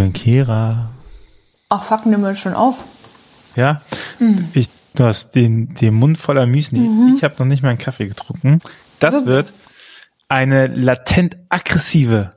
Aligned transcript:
Morgen, 0.00 0.14
Kira. 0.14 0.88
Ach 1.68 1.82
fuck, 1.82 2.06
wir 2.06 2.28
jetzt 2.30 2.40
schon 2.40 2.54
auf. 2.54 2.84
Ja? 3.54 3.82
Ich, 4.54 4.70
du 4.94 5.04
hast 5.04 5.34
den, 5.34 5.74
den 5.74 5.92
Mund 5.92 6.16
voller 6.16 6.46
Müsli. 6.46 6.88
Ich 7.14 7.22
habe 7.22 7.34
noch 7.38 7.44
nicht 7.44 7.62
mal 7.62 7.68
einen 7.68 7.78
Kaffee 7.78 8.06
getrunken. 8.06 8.60
Das 8.98 9.12
Wirklich? 9.12 9.28
wird 9.28 9.52
eine 10.26 10.68
latent 10.68 11.36
aggressive 11.50 12.32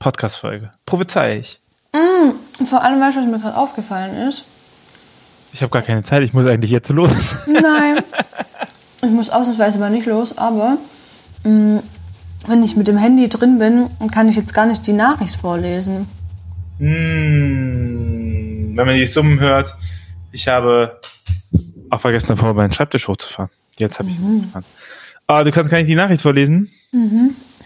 Podcast-Folge. 0.00 0.72
Prophezei 0.84 1.38
ich. 1.38 1.62
Und 1.94 2.68
vor 2.68 2.82
allem, 2.82 3.00
weißt 3.00 3.16
du, 3.16 3.20
was 3.22 3.26
mir 3.26 3.38
gerade 3.38 3.56
aufgefallen 3.56 4.28
ist? 4.28 4.44
Ich 5.54 5.62
habe 5.62 5.70
gar 5.70 5.80
keine 5.80 6.02
Zeit, 6.02 6.22
ich 6.22 6.34
muss 6.34 6.44
eigentlich 6.44 6.72
jetzt 6.72 6.90
los. 6.90 7.36
Nein. 7.46 8.04
ich 9.02 9.10
muss 9.10 9.30
ausnahmsweise 9.30 9.78
mal 9.78 9.90
nicht 9.90 10.04
los, 10.04 10.36
aber 10.36 10.76
mh, 11.44 11.82
wenn 12.46 12.62
ich 12.62 12.76
mit 12.76 12.86
dem 12.86 12.98
Handy 12.98 13.30
drin 13.30 13.58
bin, 13.58 13.88
kann 14.10 14.28
ich 14.28 14.36
jetzt 14.36 14.52
gar 14.52 14.66
nicht 14.66 14.86
die 14.86 14.92
Nachricht 14.92 15.36
vorlesen. 15.36 16.06
Mm, 16.82 18.76
wenn 18.76 18.86
man 18.86 18.96
die 18.96 19.06
Summen 19.06 19.38
hört, 19.38 19.76
ich 20.32 20.48
habe 20.48 21.00
auch 21.90 22.00
vergessen, 22.00 22.26
davor 22.28 22.54
meinen 22.54 22.72
Schreibtisch 22.72 23.06
hochzufahren. 23.06 23.50
Jetzt 23.78 24.00
habe 24.00 24.08
ich 24.08 24.16
ihn 24.16 24.38
hochgefahren. 24.40 24.64
Ah, 25.28 25.44
du 25.44 25.52
kannst 25.52 25.70
gar 25.70 25.78
nicht 25.78 25.88
die 25.88 25.94
Nachricht 25.94 26.22
vorlesen. 26.22 26.72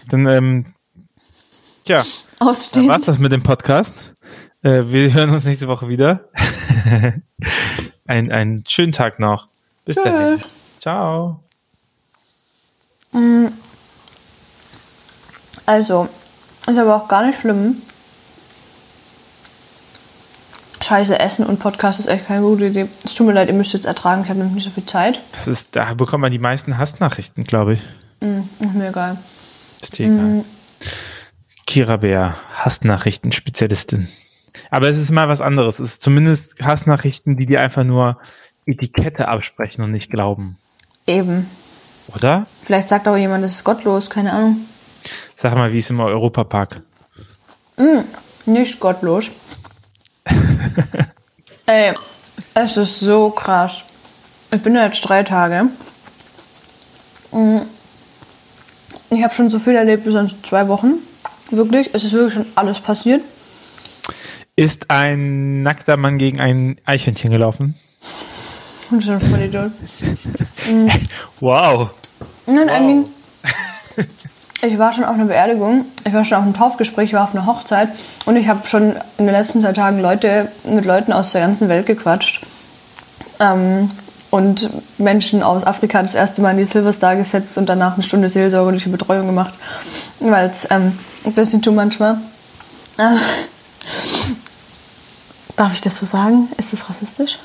Dann, 0.09 0.27
ähm, 0.27 0.65
ja, 1.87 2.03
dann 2.37 2.47
Ausstehen. 2.47 2.87
war's 2.87 3.07
das 3.07 3.17
mit 3.17 3.31
dem 3.31 3.41
Podcast. 3.41 4.13
Äh, 4.61 4.83
wir 4.89 5.11
hören 5.11 5.31
uns 5.31 5.45
nächste 5.45 5.67
Woche 5.67 5.87
wieder. 5.87 6.29
Ein, 8.05 8.31
einen 8.31 8.63
schönen 8.67 8.91
Tag 8.91 9.19
noch. 9.19 9.47
Bis 9.83 9.95
dahin. 9.95 10.37
Tschüss. 10.37 10.47
Ciao. 10.79 11.43
Also, 15.65 16.07
ist 16.67 16.77
aber 16.77 16.95
auch 16.95 17.07
gar 17.07 17.25
nicht 17.25 17.39
schlimm. 17.39 17.81
Scheiße, 20.87 21.19
Essen 21.19 21.45
und 21.45 21.59
Podcast 21.59 21.99
ist 21.99 22.05
echt 22.05 22.27
keine 22.27 22.43
gute 22.43 22.67
Idee. 22.67 22.87
Es 23.03 23.13
tut 23.13 23.27
mir 23.27 23.33
leid, 23.33 23.49
ihr 23.49 23.53
müsst 23.53 23.73
jetzt 23.73 23.85
ertragen, 23.85 24.21
ich 24.23 24.29
habe 24.29 24.39
nämlich 24.39 24.55
nicht 24.55 24.63
so 24.63 24.69
viel 24.69 24.85
Zeit. 24.85 25.19
Das 25.33 25.45
ist, 25.45 25.75
da 25.75 25.93
bekommt 25.95 26.21
man 26.21 26.31
die 26.31 26.39
meisten 26.39 26.77
Hassnachrichten, 26.77 27.43
glaube 27.43 27.73
ich. 27.73 27.81
Mhm, 28.21 28.47
ist 28.61 28.73
mir 28.73 28.87
egal. 28.87 29.17
Ist 29.81 29.97
dir 29.97 30.05
egal. 30.05 30.45
Kira 31.65 31.97
Bär, 31.97 32.37
Hassnachrichten-Spezialistin. 32.55 34.07
Aber 34.71 34.87
es 34.87 34.97
ist 34.97 35.11
mal 35.11 35.27
was 35.27 35.41
anderes. 35.41 35.79
Es 35.79 35.91
ist 35.91 36.03
zumindest 36.03 36.63
Hassnachrichten, 36.63 37.35
die 37.35 37.47
dir 37.47 37.59
einfach 37.59 37.83
nur 37.83 38.17
Etikette 38.65 39.27
absprechen 39.27 39.83
und 39.83 39.91
nicht 39.91 40.09
glauben. 40.09 40.57
Eben. 41.05 41.49
Oder? 42.15 42.47
Vielleicht 42.63 42.87
sagt 42.87 43.09
auch 43.09 43.17
jemand, 43.17 43.43
das 43.43 43.51
ist 43.51 43.65
gottlos, 43.65 44.09
keine 44.09 44.31
Ahnung. 44.31 44.61
Sag 45.35 45.53
mal, 45.53 45.73
wie 45.73 45.79
ist 45.79 45.89
im 45.89 45.99
Europapark? 45.99 46.81
Nicht 48.45 48.79
gottlos. 48.79 49.31
Ey, 51.65 51.93
es 52.53 52.77
ist 52.77 52.99
so 52.99 53.29
krass. 53.29 53.83
Ich 54.51 54.61
bin 54.61 54.73
da 54.73 54.85
jetzt 54.85 55.01
drei 55.01 55.23
Tage. 55.23 55.67
Mm. 57.31 57.59
Ich 59.09 59.23
habe 59.23 59.33
schon 59.33 59.49
so 59.49 59.59
viel 59.59 59.75
erlebt 59.75 60.05
wie 60.05 60.11
sonst 60.11 60.45
zwei 60.45 60.67
Wochen. 60.67 60.95
Wirklich, 61.49 61.89
es 61.93 62.03
ist 62.03 62.13
wirklich 62.13 62.33
schon 62.33 62.45
alles 62.55 62.79
passiert. 62.79 63.21
Ist 64.55 64.89
ein 64.89 65.63
nackter 65.63 65.97
Mann 65.97 66.17
gegen 66.17 66.39
ein 66.39 66.77
Eichhörnchen 66.85 67.31
gelaufen? 67.31 67.75
Und 68.91 69.03
schon 69.03 69.21
voll 69.21 69.41
Idiot. 69.41 69.71
Wow. 71.39 71.91
Nein, 72.47 72.67
I 72.67 72.79
mean, 72.79 73.05
ich 74.61 74.79
war 74.79 74.91
schon 74.91 75.03
auf 75.03 75.13
einer 75.13 75.25
Beerdigung, 75.25 75.85
ich 76.03 76.13
war 76.13 76.25
schon 76.25 76.37
auf 76.37 76.43
einem 76.43 76.55
Taufgespräch, 76.55 77.09
ich 77.09 77.13
war 77.13 77.23
auf 77.23 77.35
einer 77.35 77.45
Hochzeit 77.45 77.89
und 78.25 78.35
ich 78.35 78.47
habe 78.47 78.67
schon 78.67 78.95
in 79.17 79.25
den 79.25 79.31
letzten 79.31 79.61
zwei 79.61 79.73
Tagen 79.73 79.99
Leute 79.99 80.51
mit 80.63 80.85
Leuten 80.85 81.13
aus 81.13 81.31
der 81.31 81.41
ganzen 81.41 81.69
Welt 81.69 81.85
gequatscht. 81.85 82.41
Ähm, 83.39 83.91
und 84.29 84.69
Menschen 84.97 85.41
aus 85.41 85.63
Afrika 85.65 86.01
das 86.01 86.15
erste 86.15 86.41
Mal 86.41 86.51
in 86.51 86.57
die 86.57 86.65
Silverstar 86.65 87.15
gesetzt 87.15 87.57
und 87.57 87.67
danach 87.67 87.93
eine 87.93 88.03
Stunde 88.03 88.27
seelsorgerliche 88.29 88.89
Betreuung 88.89 89.27
gemacht, 89.27 89.53
weil 90.19 90.49
es 90.49 90.69
ähm, 90.69 90.97
ein 91.23 91.33
bisschen 91.33 91.61
too 91.61 91.71
much 91.71 91.99
war. 91.99 92.19
Äh, 92.97 93.15
darf 95.55 95.73
ich 95.73 95.81
das 95.81 95.97
so 95.97 96.05
sagen? 96.05 96.49
Ist 96.57 96.73
das 96.73 96.89
rassistisch? 96.89 97.39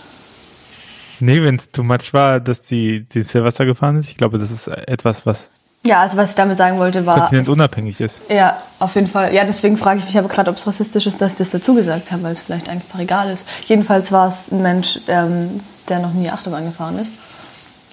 Nee, 1.21 1.41
wenn 1.43 1.57
es 1.57 1.71
too 1.71 1.85
much 1.85 2.13
war, 2.13 2.41
dass 2.41 2.63
die, 2.63 3.05
die 3.05 3.23
Silvester 3.23 3.65
gefahren 3.65 3.99
ist. 3.99 4.09
Ich 4.09 4.17
glaube, 4.17 4.39
das 4.39 4.51
ist 4.51 4.67
etwas, 4.67 5.25
was 5.25 5.51
Ja, 5.85 6.01
also 6.01 6.17
was 6.17 6.31
ich 6.31 6.37
damit 6.37 6.59
sagen 6.59 6.79
wollte 6.79 7.05
war... 7.07 7.19
kontinentunabhängig 7.21 8.01
ist. 8.01 8.23
Ja, 8.29 8.57
auf 8.79 8.95
jeden 8.95 9.09
Fall. 9.09 9.35
Ja, 9.35 9.45
deswegen 9.45 9.77
frage 9.77 9.99
ich 9.99 10.05
mich 10.05 10.17
aber 10.17 10.29
gerade, 10.29 10.49
ob 10.49 10.57
es 10.57 10.67
rassistisch 10.67 11.07
ist, 11.07 11.21
dass 11.21 11.33
ich 11.33 11.39
das 11.39 11.51
dazu 11.51 11.75
gesagt 11.75 12.13
habe, 12.13 12.23
weil 12.23 12.33
es 12.33 12.41
vielleicht 12.41 12.69
einfach 12.69 13.01
egal 13.01 13.31
ist. 13.31 13.45
Jedenfalls 13.67 14.13
war 14.13 14.29
es 14.29 14.53
ein 14.53 14.63
Mensch, 14.63 15.01
ähm, 15.09 15.61
der 15.89 15.99
noch 15.99 16.13
nie 16.13 16.31
Achterbahn 16.31 16.67
gefahren 16.67 16.99
ist. 17.01 17.11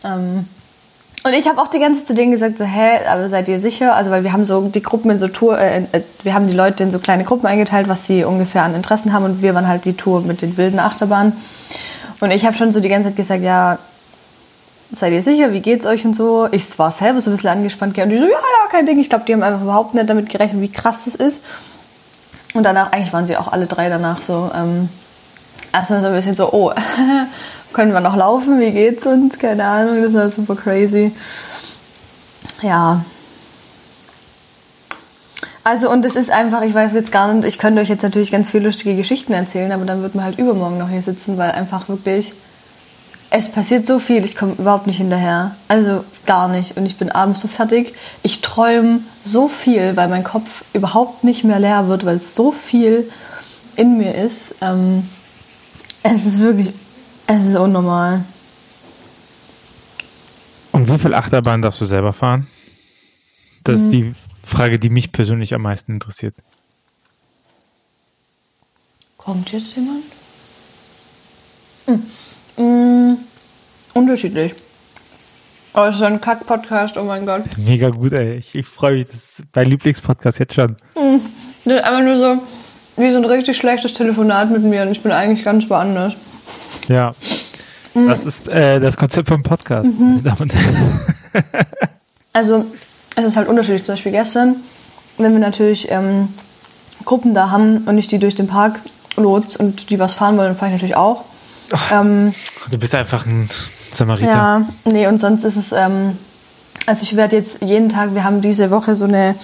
Ähm, 0.03 0.47
und 1.23 1.33
ich 1.33 1.47
habe 1.47 1.59
auch 1.59 1.67
die 1.67 1.79
ganze 1.79 2.01
Zeit 2.01 2.07
zu 2.09 2.13
denen 2.13 2.31
gesagt, 2.31 2.59
so, 2.59 2.63
hä, 2.63 3.05
aber 3.09 3.27
seid 3.27 3.49
ihr 3.49 3.59
sicher? 3.59 3.95
Also, 3.95 4.11
weil 4.11 4.23
wir 4.23 4.31
haben 4.31 4.45
so 4.45 4.61
die 4.69 4.81
Gruppen 4.81 5.11
in 5.11 5.19
so 5.19 5.27
Tour, 5.27 5.59
äh, 5.59 5.79
äh, 5.91 6.01
wir 6.23 6.33
haben 6.33 6.47
die 6.47 6.55
Leute 6.55 6.83
in 6.83 6.91
so 6.91 6.99
kleine 6.99 7.23
Gruppen 7.23 7.47
eingeteilt, 7.47 7.89
was 7.89 8.05
sie 8.05 8.23
ungefähr 8.23 8.63
an 8.63 8.75
Interessen 8.75 9.13
haben 9.13 9.25
und 9.25 9.41
wir 9.41 9.53
waren 9.55 9.67
halt 9.67 9.85
die 9.85 9.93
Tour 9.93 10.21
mit 10.21 10.41
den 10.41 10.57
wilden 10.57 10.79
Achterbahnen. 10.79 11.33
Und 12.19 12.31
ich 12.31 12.45
habe 12.45 12.55
schon 12.55 12.71
so 12.71 12.79
die 12.79 12.89
ganze 12.89 13.09
Zeit 13.09 13.17
gesagt, 13.17 13.43
ja, 13.43 13.79
seid 14.91 15.13
ihr 15.13 15.23
sicher, 15.23 15.53
wie 15.53 15.61
geht's 15.61 15.85
euch 15.85 16.05
und 16.05 16.15
so? 16.15 16.47
Ich 16.51 16.77
war 16.79 16.91
selber 16.91 17.21
so 17.21 17.29
ein 17.29 17.35
bisschen 17.35 17.49
angespannt 17.49 17.97
und 17.97 18.09
die 18.09 18.17
so, 18.17 18.23
ja, 18.23 18.29
ja, 18.29 18.69
kein 18.71 18.85
Ding. 18.85 18.99
Ich 18.99 19.09
glaube, 19.09 19.25
die 19.25 19.33
haben 19.33 19.43
einfach 19.43 19.61
überhaupt 19.61 19.93
nicht 19.93 20.09
damit 20.09 20.29
gerechnet, 20.29 20.61
wie 20.61 20.71
krass 20.71 21.05
das 21.05 21.15
ist. 21.15 21.43
Und 22.53 22.63
danach, 22.63 22.91
eigentlich 22.91 23.13
waren 23.13 23.27
sie 23.27 23.37
auch 23.37 23.51
alle 23.51 23.67
drei 23.67 23.89
danach 23.89 24.21
so, 24.21 24.49
ähm, 24.55 24.89
erstmal 25.71 26.01
so 26.01 26.07
ein 26.07 26.13
bisschen 26.13 26.35
so, 26.35 26.51
oh, 26.51 26.71
können 27.73 27.93
wir 27.93 27.99
noch 27.99 28.15
laufen, 28.15 28.59
wie 28.59 28.71
geht's 28.71 29.05
uns? 29.05 29.37
Keine 29.37 29.63
Ahnung, 29.63 30.01
das 30.01 30.13
war 30.13 30.31
super 30.31 30.55
crazy. 30.55 31.11
Ja. 32.61 33.05
Also 35.63 35.91
und 35.91 36.03
es 36.05 36.15
ist 36.15 36.31
einfach, 36.31 36.63
ich 36.63 36.73
weiß 36.73 36.95
jetzt 36.95 37.11
gar 37.11 37.31
nicht, 37.31 37.47
ich 37.47 37.59
könnte 37.59 37.81
euch 37.81 37.89
jetzt 37.89 38.01
natürlich 38.01 38.31
ganz 38.31 38.49
viele 38.49 38.65
lustige 38.65 38.95
Geschichten 38.95 39.33
erzählen, 39.33 39.71
aber 39.71 39.85
dann 39.85 40.01
wird 40.01 40.15
man 40.15 40.25
halt 40.25 40.39
übermorgen 40.39 40.79
noch 40.79 40.89
hier 40.89 41.01
sitzen, 41.03 41.37
weil 41.37 41.51
einfach 41.51 41.89
wirklich, 41.89 42.33
es 43.31 43.51
passiert 43.51 43.85
so 43.85 43.99
viel, 43.99 44.25
ich 44.25 44.35
komme 44.35 44.53
überhaupt 44.53 44.87
nicht 44.87 44.97
hinterher. 44.97 45.55
Also 45.67 46.03
gar 46.25 46.47
nicht. 46.47 46.77
Und 46.77 46.85
ich 46.85 46.97
bin 46.97 47.11
abends 47.11 47.41
so 47.41 47.47
fertig. 47.47 47.93
Ich 48.23 48.41
träume 48.41 49.01
so 49.23 49.47
viel, 49.47 49.95
weil 49.95 50.07
mein 50.07 50.23
Kopf 50.23 50.63
überhaupt 50.73 51.23
nicht 51.23 51.43
mehr 51.43 51.59
leer 51.59 51.87
wird, 51.87 52.05
weil 52.05 52.17
es 52.17 52.35
so 52.35 52.51
viel 52.51 53.09
in 53.75 53.97
mir 53.97 54.15
ist. 54.15 54.55
Ähm, 54.61 55.07
es 56.01 56.25
ist 56.25 56.39
wirklich, 56.39 56.73
es 57.27 57.47
ist 57.47 57.55
unnormal. 57.55 58.23
Und 60.71 60.91
wie 60.91 60.97
viel 60.97 61.13
Achterbahn 61.13 61.61
darfst 61.61 61.81
du 61.81 61.85
selber 61.85 62.13
fahren? 62.13 62.47
Das 63.63 63.81
ist 63.81 63.91
die 63.91 64.15
Frage, 64.43 64.79
die 64.79 64.89
mich 64.89 65.11
persönlich 65.11 65.53
am 65.53 65.61
meisten 65.61 65.93
interessiert. 65.93 66.33
Kommt 69.17 69.51
jetzt 69.51 69.75
jemand? 69.75 70.03
Hm. 71.85 72.03
Mm, 72.59 73.13
unterschiedlich. 73.93 74.53
Aber 75.73 75.89
es 75.89 75.95
ist 75.95 76.01
ein 76.01 76.19
Kack-Podcast, 76.19 76.97
oh 76.97 77.03
mein 77.03 77.25
Gott. 77.25 77.43
Mega 77.57 77.89
gut, 77.89 78.13
ey. 78.13 78.35
Ich, 78.37 78.55
ich 78.55 78.67
freue 78.67 78.97
mich. 78.97 79.05
Das 79.05 79.15
ist 79.15 79.43
mein 79.55 79.69
Lieblingspodcast 79.69 80.39
jetzt 80.39 80.55
schon. 80.55 80.75
Das 81.65 81.73
ist 81.73 81.83
einfach 81.83 82.01
nur 82.01 82.17
so 82.17 82.41
wie 82.97 83.11
so 83.11 83.17
ein 83.17 83.25
richtig 83.25 83.55
schlechtes 83.55 83.93
Telefonat 83.93 84.51
mit 84.51 84.63
mir 84.63 84.81
und 84.81 84.91
ich 84.91 85.01
bin 85.01 85.11
eigentlich 85.11 85.45
ganz 85.45 85.69
woanders. 85.69 86.15
Ja. 86.89 87.13
Das 87.93 88.25
ist 88.25 88.47
äh, 88.47 88.79
das 88.79 88.97
Konzept 88.97 89.29
vom 89.29 89.41
Podcast. 89.41 89.89
meine 89.97 90.21
Damen 90.21 90.41
und 90.41 90.53
Herren. 90.53 90.99
Also, 92.31 92.65
es 93.15 93.23
ist 93.25 93.37
halt 93.37 93.47
unterschiedlich. 93.47 93.83
Zum 93.83 93.93
Beispiel 93.93 94.11
gestern, 94.11 94.57
wenn 95.17 95.33
wir 95.33 95.39
natürlich 95.39 95.87
ähm, 95.89 96.29
Gruppen 97.03 97.33
da 97.33 97.49
haben 97.49 97.79
und 97.85 97.97
ich 97.97 98.07
die 98.07 98.19
durch 98.19 98.35
den 98.35 98.47
Park 98.47 98.79
lotse 99.17 99.57
und 99.57 99.89
die 99.89 99.97
was 99.97 100.13
fahren 100.13 100.37
wollen, 100.37 100.49
dann 100.49 100.55
fahre 100.55 100.69
ich 100.69 100.75
natürlich 100.75 100.95
auch. 100.95 101.25
Ähm, 101.91 102.33
Du 102.69 102.77
bist 102.77 102.93
einfach 102.95 103.25
ein 103.25 103.49
Samariter. 103.91 104.29
ja, 104.29 104.61
nee, 104.85 105.07
und 105.07 105.19
sonst 105.19 105.43
ist 105.43 105.55
es, 105.55 105.71
ähm, 105.71 106.17
also 106.85 107.03
ich 107.03 107.15
werde 107.15 107.35
jetzt 107.35 107.61
jeden 107.61 107.89
Tag, 107.89 108.13
wir 108.13 108.23
haben 108.23 108.41
diese 108.41 108.71
Woche 108.71 108.95
so 108.95 109.05
eine 109.05 109.35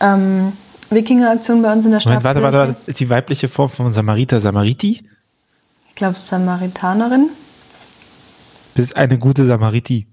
ähm, 0.00 0.52
Wikinger-Aktion 0.90 1.62
bei 1.62 1.72
uns 1.72 1.84
in 1.84 1.92
der 1.92 2.00
Stadt. 2.00 2.22
Moment, 2.22 2.24
warte, 2.24 2.42
warte, 2.42 2.58
warte. 2.58 2.76
Ist 2.86 3.00
die 3.00 3.10
weibliche 3.10 3.48
Form 3.48 3.70
von 3.70 3.92
Samariter 3.92 4.40
Samariti? 4.40 5.04
Ich 5.88 5.94
glaube, 5.94 6.16
Samaritanerin. 6.24 7.30
Bist 8.74 8.96
eine 8.96 9.18
gute 9.18 9.44
Samariti. 9.44 10.06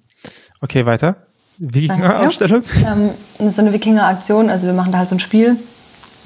Okay, 0.61 0.85
weiter. 0.85 1.15
Wikinger-Ausstellung? 1.59 2.63
Ähm, 2.85 3.09
das 3.39 3.47
ist 3.49 3.59
eine 3.59 3.73
Wikinger-Aktion, 3.73 4.49
also 4.49 4.67
wir 4.67 4.73
machen 4.73 4.91
da 4.91 4.99
halt 4.99 5.09
so 5.09 5.15
ein 5.15 5.19
Spiel. 5.19 5.55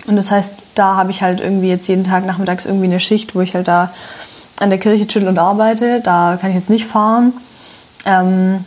Und 0.07 0.15
das 0.15 0.31
heißt, 0.31 0.69
da 0.75 0.95
habe 0.95 1.11
ich 1.11 1.21
halt 1.21 1.41
irgendwie 1.41 1.69
jetzt 1.69 1.87
jeden 1.87 2.03
Tag 2.03 2.25
nachmittags 2.25 2.65
irgendwie 2.65 2.85
eine 2.85 2.99
Schicht, 2.99 3.35
wo 3.35 3.41
ich 3.41 3.53
halt 3.55 3.67
da 3.67 3.93
an 4.61 4.69
der 4.69 4.79
Kirche 4.79 5.07
chill 5.07 5.27
und 5.27 5.37
arbeite. 5.37 6.01
Da 6.01 6.37
kann 6.39 6.49
ich 6.51 6.55
jetzt 6.55 6.69
nicht 6.69 6.85
fahren. 6.85 7.33
Ähm, 8.05 8.63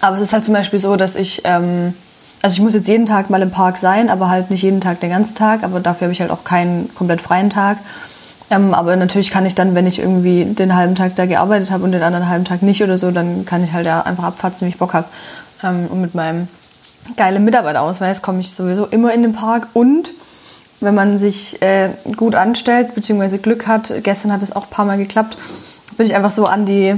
aber 0.00 0.16
es 0.16 0.22
ist 0.22 0.32
halt 0.32 0.44
zum 0.44 0.54
Beispiel 0.54 0.78
so, 0.78 0.96
dass 0.96 1.16
ich, 1.16 1.42
ähm, 1.44 1.94
also 2.42 2.54
ich 2.54 2.60
muss 2.60 2.74
jetzt 2.74 2.88
jeden 2.88 3.06
Tag 3.06 3.30
mal 3.30 3.42
im 3.42 3.50
Park 3.50 3.78
sein, 3.78 4.08
aber 4.08 4.30
halt 4.30 4.50
nicht 4.50 4.62
jeden 4.62 4.80
Tag 4.80 5.00
den 5.00 5.10
ganzen 5.10 5.34
Tag. 5.34 5.62
Aber 5.62 5.80
dafür 5.80 6.06
habe 6.06 6.12
ich 6.12 6.20
halt 6.20 6.30
auch 6.30 6.44
keinen 6.44 6.94
komplett 6.94 7.20
freien 7.20 7.50
Tag. 7.50 7.78
Ähm, 8.50 8.74
aber 8.74 8.96
natürlich 8.96 9.30
kann 9.30 9.46
ich 9.46 9.54
dann, 9.54 9.74
wenn 9.74 9.86
ich 9.86 10.00
irgendwie 10.00 10.44
den 10.44 10.74
halben 10.74 10.96
Tag 10.96 11.14
da 11.14 11.26
gearbeitet 11.26 11.70
habe 11.70 11.84
und 11.84 11.92
den 11.92 12.02
anderen 12.02 12.28
halben 12.28 12.44
Tag 12.44 12.62
nicht 12.62 12.82
oder 12.82 12.98
so, 12.98 13.10
dann 13.10 13.44
kann 13.44 13.62
ich 13.62 13.72
halt 13.72 13.86
ja 13.86 14.00
einfach 14.02 14.24
abfatzen, 14.24 14.66
wie 14.66 14.70
ich 14.70 14.78
Bock 14.78 14.94
habe. 14.94 15.06
Ähm, 15.62 15.86
und 15.86 16.00
mit 16.00 16.14
meinem 16.14 16.48
geilen 17.16 17.44
Mitarbeiterausweis 17.44 18.22
komme 18.22 18.40
ich 18.40 18.50
sowieso 18.50 18.86
immer 18.86 19.12
in 19.12 19.22
den 19.22 19.32
Park. 19.32 19.68
Und 19.72 20.12
wenn 20.80 20.94
man 20.94 21.18
sich 21.18 21.60
äh, 21.62 21.90
gut 22.16 22.34
anstellt, 22.34 22.94
beziehungsweise 22.94 23.38
Glück 23.38 23.66
hat, 23.66 23.92
gestern 24.02 24.32
hat 24.32 24.42
es 24.42 24.54
auch 24.54 24.64
ein 24.64 24.70
paar 24.70 24.84
Mal 24.84 24.98
geklappt, 24.98 25.36
bin 25.96 26.06
ich 26.06 26.14
einfach 26.14 26.30
so 26.30 26.44
an 26.44 26.66
die 26.66 26.94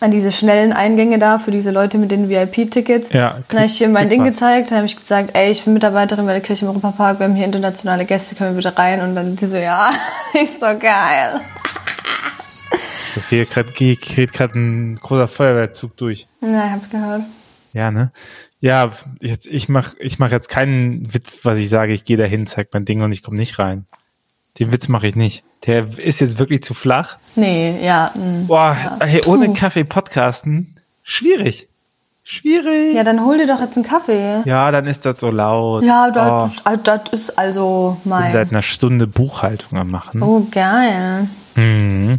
an 0.00 0.10
diese 0.10 0.32
schnellen 0.32 0.72
Eingänge 0.72 1.18
da 1.18 1.38
für 1.38 1.50
diese 1.50 1.70
Leute 1.70 1.98
mit 1.98 2.10
den 2.10 2.30
VIP-Tickets. 2.30 3.10
Ja, 3.10 3.38
dann 3.48 3.58
habe 3.58 3.66
ich 3.66 3.76
hier 3.76 3.88
mein 3.88 4.08
Ding 4.08 4.24
gezeigt, 4.24 4.70
dann 4.70 4.78
habe 4.78 4.86
ich 4.86 4.96
gesagt, 4.96 5.30
ey, 5.34 5.50
ich 5.50 5.62
bin 5.62 5.74
Mitarbeiterin 5.74 6.24
bei 6.24 6.32
der 6.32 6.40
Kirche 6.40 6.64
im 6.64 6.70
Europapark, 6.70 7.18
wir 7.18 7.26
haben 7.26 7.34
hier 7.34 7.44
internationale 7.44 8.06
Gäste, 8.06 8.34
können 8.34 8.56
wir 8.56 8.62
bitte 8.62 8.78
rein? 8.78 9.02
Und 9.02 9.14
dann 9.14 9.36
die 9.36 9.44
so, 9.44 9.56
ja, 9.56 9.90
ist 10.42 10.58
so 10.58 10.66
geil. 10.78 11.40
Hier 13.28 13.44
geht 13.44 14.32
gerade 14.32 14.58
ein 14.58 14.96
großer 14.96 15.28
Feuerwehrzug 15.28 15.96
durch. 15.96 16.26
Ja, 16.40 16.66
ich 16.66 16.72
hab's 16.72 16.88
gehört. 16.88 17.22
Ja, 17.72 17.90
ne? 17.90 18.10
Ja, 18.60 18.90
jetzt, 19.20 19.46
ich 19.46 19.68
mach, 19.68 19.94
ich 19.98 20.18
mach 20.18 20.30
jetzt 20.30 20.48
keinen 20.48 21.12
Witz, 21.14 21.40
was 21.44 21.58
ich 21.58 21.70
sage, 21.70 21.94
ich 21.94 22.04
gehe 22.04 22.18
dahin, 22.18 22.46
zeig 22.46 22.68
mein 22.72 22.84
Ding 22.84 23.02
und 23.02 23.12
ich 23.12 23.22
komme 23.22 23.38
nicht 23.38 23.58
rein. 23.58 23.86
Den 24.58 24.70
Witz 24.72 24.88
mache 24.88 25.06
ich 25.06 25.16
nicht. 25.16 25.44
Der 25.66 25.98
ist 25.98 26.20
jetzt 26.20 26.38
wirklich 26.38 26.62
zu 26.62 26.74
flach. 26.74 27.16
Nee, 27.36 27.78
ja. 27.82 28.10
Mh, 28.14 28.22
hm. 28.22 28.46
Boah, 28.46 28.76
ja. 29.00 29.06
hey, 29.06 29.22
ohne. 29.26 29.52
Kaffee 29.54 29.84
podcasten, 29.84 30.76
schwierig. 31.02 31.68
Schwierig. 32.22 32.94
Ja, 32.94 33.02
dann 33.02 33.24
hol 33.24 33.38
dir 33.38 33.46
doch 33.46 33.60
jetzt 33.60 33.76
einen 33.76 33.86
Kaffee. 33.86 34.42
Ja, 34.44 34.70
dann 34.70 34.86
ist 34.86 35.06
das 35.06 35.18
so 35.18 35.30
laut. 35.30 35.82
Ja, 35.82 36.10
das, 36.10 36.52
oh. 36.64 36.70
ist, 36.70 36.86
das 36.86 37.00
ist 37.12 37.38
also 37.38 37.96
mein. 38.04 38.26
Ich 38.26 38.32
bin 38.32 38.32
seit 38.34 38.52
einer 38.52 38.62
Stunde 38.62 39.06
Buchhaltung 39.06 39.78
am 39.78 39.90
machen. 39.90 40.22
Oh, 40.22 40.46
geil. 40.50 41.28
Mhm. 41.56 42.18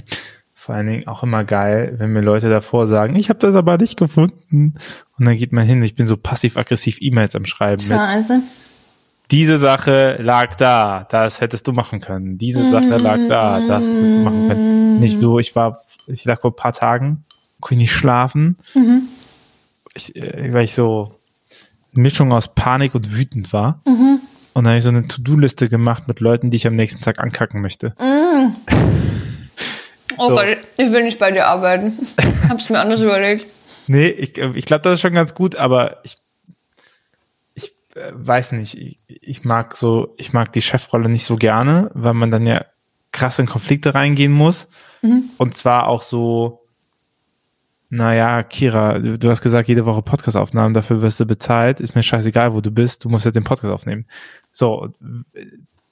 Vor 0.61 0.75
allen 0.75 0.85
Dingen 0.85 1.07
auch 1.07 1.23
immer 1.23 1.43
geil, 1.43 1.95
wenn 1.97 2.13
mir 2.13 2.21
Leute 2.21 2.47
davor 2.47 2.85
sagen, 2.85 3.15
ich 3.15 3.29
habe 3.29 3.39
das 3.39 3.55
aber 3.55 3.79
nicht 3.79 3.97
gefunden. 3.97 4.75
Und 5.17 5.25
dann 5.25 5.35
geht 5.35 5.53
man 5.53 5.65
hin, 5.65 5.81
ich 5.81 5.95
bin 5.95 6.05
so 6.05 6.17
passiv-aggressiv 6.17 6.99
E-Mails 7.01 7.35
am 7.35 7.45
Schreiben. 7.45 7.81
Scheiße. 7.81 8.35
Mit, 8.35 8.43
diese 9.31 9.57
Sache 9.57 10.19
lag 10.21 10.53
da, 10.57 11.07
das 11.09 11.41
hättest 11.41 11.65
du 11.65 11.71
machen 11.71 11.99
können. 11.99 12.37
Diese 12.37 12.69
Sache 12.69 12.97
lag 12.97 13.17
da, 13.27 13.59
das 13.67 13.87
hättest 13.87 14.13
du 14.13 14.19
machen 14.19 14.49
können. 14.49 14.99
Nicht 14.99 15.19
so, 15.19 15.39
ich 15.39 15.55
war, 15.55 15.81
ich 16.05 16.25
lag 16.25 16.41
vor 16.41 16.51
ein 16.51 16.55
paar 16.55 16.73
Tagen, 16.73 17.25
konnte 17.59 17.77
nicht 17.77 17.91
schlafen, 17.91 18.57
mhm. 18.75 19.07
ich, 19.95 20.15
äh, 20.15 20.53
weil 20.53 20.65
ich 20.65 20.75
so 20.75 21.15
eine 21.95 22.03
Mischung 22.03 22.31
aus 22.31 22.53
Panik 22.53 22.93
und 22.93 23.17
wütend 23.17 23.51
war. 23.51 23.81
Mhm. 23.87 24.19
Und 24.53 24.65
dann 24.65 24.73
habe 24.73 24.77
ich 24.77 24.83
so 24.83 24.91
eine 24.91 25.07
To-Do-Liste 25.07 25.69
gemacht 25.69 26.07
mit 26.07 26.19
Leuten, 26.19 26.51
die 26.51 26.57
ich 26.57 26.67
am 26.67 26.75
nächsten 26.75 27.01
Tag 27.01 27.17
ankacken 27.17 27.61
möchte. 27.61 27.95
Mhm. 27.99 28.55
oh 30.21 30.29
so. 30.29 30.35
Gott, 30.35 30.57
ich 30.77 30.91
will 30.91 31.03
nicht 31.03 31.19
bei 31.19 31.31
dir 31.31 31.47
arbeiten. 31.47 31.97
Hab's 32.49 32.69
mir 32.69 32.79
anders 32.79 33.01
überlegt. 33.01 33.45
Nee, 33.87 34.07
ich, 34.07 34.37
ich 34.37 34.65
glaube, 34.65 34.83
das 34.83 34.95
ist 34.95 35.01
schon 35.01 35.13
ganz 35.13 35.33
gut, 35.35 35.55
aber 35.55 35.97
ich 36.03 36.17
äh, 37.95 38.11
weiß 38.13 38.53
nicht, 38.53 38.77
ich, 38.77 38.97
ich 39.07 39.43
mag 39.43 39.75
so, 39.75 40.13
ich 40.17 40.33
mag 40.33 40.53
die 40.53 40.61
Chefrolle 40.61 41.09
nicht 41.09 41.25
so 41.25 41.35
gerne, 41.35 41.91
weil 41.93 42.13
man 42.13 42.31
dann 42.31 42.45
ja 42.45 42.65
krass 43.11 43.39
in 43.39 43.47
Konflikte 43.47 43.93
reingehen 43.93 44.31
muss. 44.31 44.69
Mhm. 45.01 45.25
Und 45.37 45.57
zwar 45.57 45.87
auch 45.87 46.01
so, 46.01 46.61
naja, 47.89 48.43
Kira, 48.43 48.99
du 48.99 49.29
hast 49.29 49.41
gesagt, 49.41 49.67
jede 49.67 49.85
Woche 49.85 50.01
Podcast-Aufnahmen, 50.01 50.73
dafür 50.73 51.01
wirst 51.01 51.19
du 51.19 51.25
bezahlt. 51.25 51.81
Ist 51.81 51.95
mir 51.95 52.03
scheißegal, 52.03 52.53
wo 52.53 52.61
du 52.61 52.71
bist, 52.71 53.03
du 53.03 53.09
musst 53.09 53.25
jetzt 53.25 53.35
den 53.35 53.43
Podcast 53.43 53.73
aufnehmen. 53.73 54.05
So, 54.51 54.93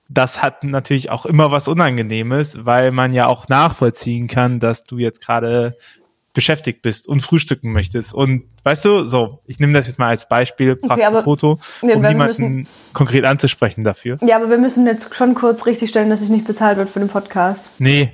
das 0.09 0.41
hat 0.41 0.63
natürlich 0.63 1.11
auch 1.11 1.25
immer 1.25 1.51
was 1.51 1.67
Unangenehmes, 1.67 2.65
weil 2.65 2.91
man 2.91 3.13
ja 3.13 3.27
auch 3.27 3.47
nachvollziehen 3.47 4.27
kann, 4.27 4.59
dass 4.59 4.83
du 4.83 4.97
jetzt 4.97 5.21
gerade 5.21 5.77
beschäftigt 6.33 6.81
bist 6.81 7.07
und 7.07 7.21
frühstücken 7.21 7.71
möchtest. 7.71 8.13
Und 8.13 8.43
weißt 8.63 8.85
du, 8.85 9.03
so, 9.03 9.41
ich 9.45 9.59
nehme 9.59 9.73
das 9.73 9.87
jetzt 9.87 9.99
mal 9.99 10.09
als 10.09 10.27
Beispiel, 10.27 10.77
okay, 10.81 11.03
aber, 11.03 11.23
Foto, 11.23 11.59
um 11.81 11.89
jemanden 11.89 12.17
müssen, 12.17 12.67
konkret 12.93 13.25
anzusprechen 13.25 13.83
dafür. 13.83 14.17
Ja, 14.21 14.37
aber 14.37 14.49
wir 14.49 14.57
müssen 14.57 14.85
jetzt 14.85 15.15
schon 15.15 15.33
kurz 15.35 15.65
richtig 15.65 15.89
stellen, 15.89 16.09
dass 16.09 16.21
ich 16.21 16.29
nicht 16.29 16.45
bezahlt 16.45 16.77
wird 16.77 16.89
für 16.89 16.99
den 16.99 17.09
Podcast. 17.09 17.69
Nee, 17.79 18.13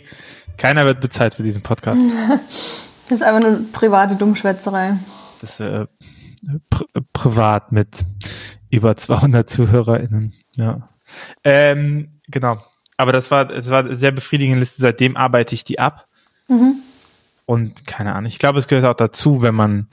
keiner 0.57 0.85
wird 0.85 1.01
bezahlt 1.01 1.35
für 1.35 1.43
diesen 1.43 1.61
Podcast. 1.61 1.99
das 3.09 3.21
ist 3.21 3.23
einfach 3.23 3.41
nur 3.41 3.59
private 3.71 4.15
Dummschwätzerei. 4.15 4.97
Das 5.41 5.51
ist 5.51 5.59
äh, 5.59 5.85
pri 6.69 6.85
privat 7.13 7.71
mit 7.71 8.05
über 8.69 8.95
200 8.95 9.49
ZuhörerInnen, 9.49 10.33
ja. 10.55 10.87
Ähm, 11.43 12.19
genau. 12.27 12.57
Aber 12.97 13.11
das 13.11 13.31
war, 13.31 13.45
das 13.45 13.69
war 13.69 13.83
eine 13.83 13.95
sehr 13.95 14.11
befriedigende 14.11 14.59
Liste. 14.59 14.81
Seitdem 14.81 15.17
arbeite 15.17 15.53
ich 15.53 15.63
die 15.63 15.79
ab. 15.79 16.07
Mhm. 16.47 16.75
Und 17.45 17.85
keine 17.85 18.13
Ahnung, 18.13 18.27
ich 18.27 18.39
glaube, 18.39 18.59
es 18.59 18.67
gehört 18.67 18.85
auch 18.85 18.97
dazu, 18.97 19.41
wenn 19.41 19.55
man, 19.55 19.87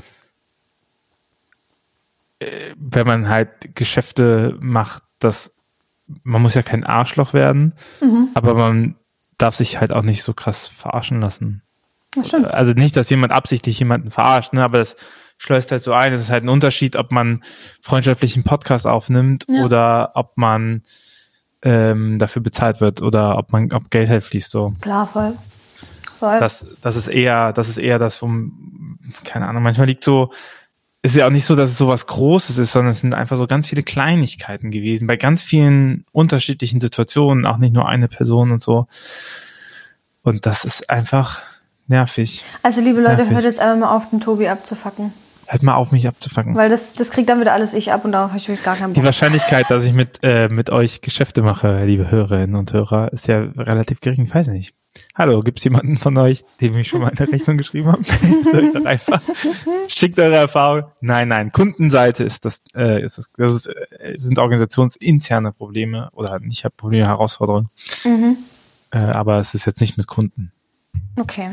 äh, 2.38 2.74
wenn 2.76 3.06
man 3.06 3.28
halt 3.28 3.74
Geschäfte 3.74 4.56
macht, 4.60 5.02
dass 5.18 5.52
man 6.22 6.42
muss 6.42 6.54
ja 6.54 6.62
kein 6.62 6.84
Arschloch 6.84 7.32
werden, 7.32 7.74
mhm. 8.00 8.28
aber 8.34 8.54
man 8.54 8.96
darf 9.38 9.54
sich 9.54 9.80
halt 9.80 9.92
auch 9.92 10.02
nicht 10.02 10.22
so 10.22 10.34
krass 10.34 10.68
verarschen 10.68 11.20
lassen. 11.20 11.62
Also 12.44 12.72
nicht, 12.72 12.96
dass 12.96 13.10
jemand 13.10 13.32
absichtlich 13.32 13.78
jemanden 13.78 14.10
verarscht, 14.10 14.52
ne, 14.52 14.62
aber 14.62 14.78
das 14.78 14.96
schleust 15.38 15.72
halt 15.72 15.82
so 15.82 15.92
ein. 15.92 16.12
Es 16.12 16.20
ist 16.20 16.30
halt 16.30 16.44
ein 16.44 16.48
Unterschied, 16.48 16.96
ob 16.96 17.10
man 17.10 17.42
freundschaftlichen 17.80 18.44
Podcast 18.44 18.86
aufnimmt 18.86 19.46
ja. 19.48 19.64
oder 19.64 20.12
ob 20.14 20.36
man 20.36 20.82
ähm, 21.62 22.18
dafür 22.18 22.42
bezahlt 22.42 22.80
wird 22.80 23.02
oder 23.02 23.38
ob 23.38 23.52
man, 23.52 23.72
ob 23.72 23.90
Geld 23.90 24.08
halt 24.08 24.22
fließt 24.22 24.50
so. 24.50 24.72
Klar, 24.80 25.06
voll. 25.06 25.36
Voll. 26.18 26.38
Das, 26.38 26.64
das 26.82 26.96
ist 26.96 27.08
eher, 27.08 27.52
das 27.52 27.68
ist 27.68 27.78
eher 27.78 27.98
das 27.98 28.14
vom, 28.14 28.98
keine 29.24 29.48
Ahnung, 29.48 29.62
manchmal 29.62 29.88
liegt 29.88 30.04
so, 30.04 30.30
ist 31.02 31.16
ja 31.16 31.26
auch 31.26 31.30
nicht 31.30 31.46
so, 31.46 31.56
dass 31.56 31.72
es 31.72 31.78
so 31.78 31.88
was 31.88 32.06
Großes 32.06 32.58
ist, 32.58 32.70
sondern 32.70 32.92
es 32.92 33.00
sind 33.00 33.12
einfach 33.12 33.36
so 33.36 33.48
ganz 33.48 33.68
viele 33.68 33.82
Kleinigkeiten 33.82 34.70
gewesen, 34.70 35.08
bei 35.08 35.16
ganz 35.16 35.42
vielen 35.42 36.04
unterschiedlichen 36.12 36.80
Situationen, 36.80 37.44
auch 37.44 37.58
nicht 37.58 37.74
nur 37.74 37.88
eine 37.88 38.06
Person 38.06 38.52
und 38.52 38.62
so. 38.62 38.86
Und 40.22 40.46
das 40.46 40.64
ist 40.64 40.88
einfach 40.88 41.40
nervig. 41.86 42.44
Also 42.62 42.80
liebe 42.80 43.00
Leute, 43.00 43.16
nervig. 43.16 43.34
hört 43.34 43.44
jetzt 43.44 43.60
einmal 43.60 43.78
mal 43.78 43.96
auf, 43.96 44.10
den 44.10 44.20
Tobi 44.20 44.48
abzufacken. 44.48 45.12
Hört 45.46 45.62
mal 45.62 45.74
auf, 45.74 45.92
mich 45.92 46.06
abzufangen. 46.06 46.54
Weil 46.54 46.70
das, 46.70 46.94
das 46.94 47.10
kriegt 47.10 47.28
dann 47.28 47.40
wieder 47.40 47.52
alles 47.52 47.74
ich 47.74 47.92
ab 47.92 48.04
und 48.04 48.12
darauf 48.12 48.30
habe 48.30 48.38
ich 48.38 48.62
gar 48.62 48.76
keinen 48.76 48.92
Bock. 48.92 49.02
Die 49.02 49.04
Wahrscheinlichkeit, 49.04 49.70
dass 49.70 49.84
ich 49.84 49.92
mit, 49.92 50.20
äh, 50.22 50.48
mit 50.48 50.70
euch 50.70 51.00
Geschäfte 51.02 51.42
mache, 51.42 51.84
liebe 51.84 52.10
Hörerinnen 52.10 52.56
und 52.56 52.72
Hörer, 52.72 53.12
ist 53.12 53.26
ja 53.26 53.40
relativ 53.56 54.00
gering. 54.00 54.24
Ich 54.24 54.34
weiß 54.34 54.48
nicht. 54.48 54.74
Hallo, 55.14 55.42
gibt 55.42 55.58
es 55.58 55.64
jemanden 55.64 55.96
von 55.96 56.16
euch, 56.18 56.44
dem 56.60 56.76
ich 56.76 56.88
schon 56.88 57.00
mal 57.00 57.12
eine 57.16 57.32
Rechnung 57.32 57.56
geschrieben 57.56 57.92
habe? 57.92 58.02
Schickt 59.88 60.18
eure 60.18 60.36
Erfahrung. 60.36 60.84
Nein, 61.00 61.28
nein, 61.28 61.50
Kundenseite 61.50 62.24
ist 62.24 62.44
das, 62.44 62.62
äh, 62.74 63.02
ist 63.02 63.18
das, 63.18 63.30
das 63.36 63.52
ist, 63.52 63.66
äh, 63.66 64.16
sind 64.16 64.38
organisationsinterne 64.38 65.52
Probleme 65.52 66.10
oder 66.12 66.38
nicht 66.40 66.66
Probleme, 66.76 67.06
Herausforderungen. 67.06 67.68
Mhm. 68.04 68.36
Äh, 68.90 68.98
aber 68.98 69.38
es 69.38 69.54
ist 69.54 69.66
jetzt 69.66 69.80
nicht 69.80 69.96
mit 69.96 70.06
Kunden. 70.06 70.52
Okay. 71.18 71.50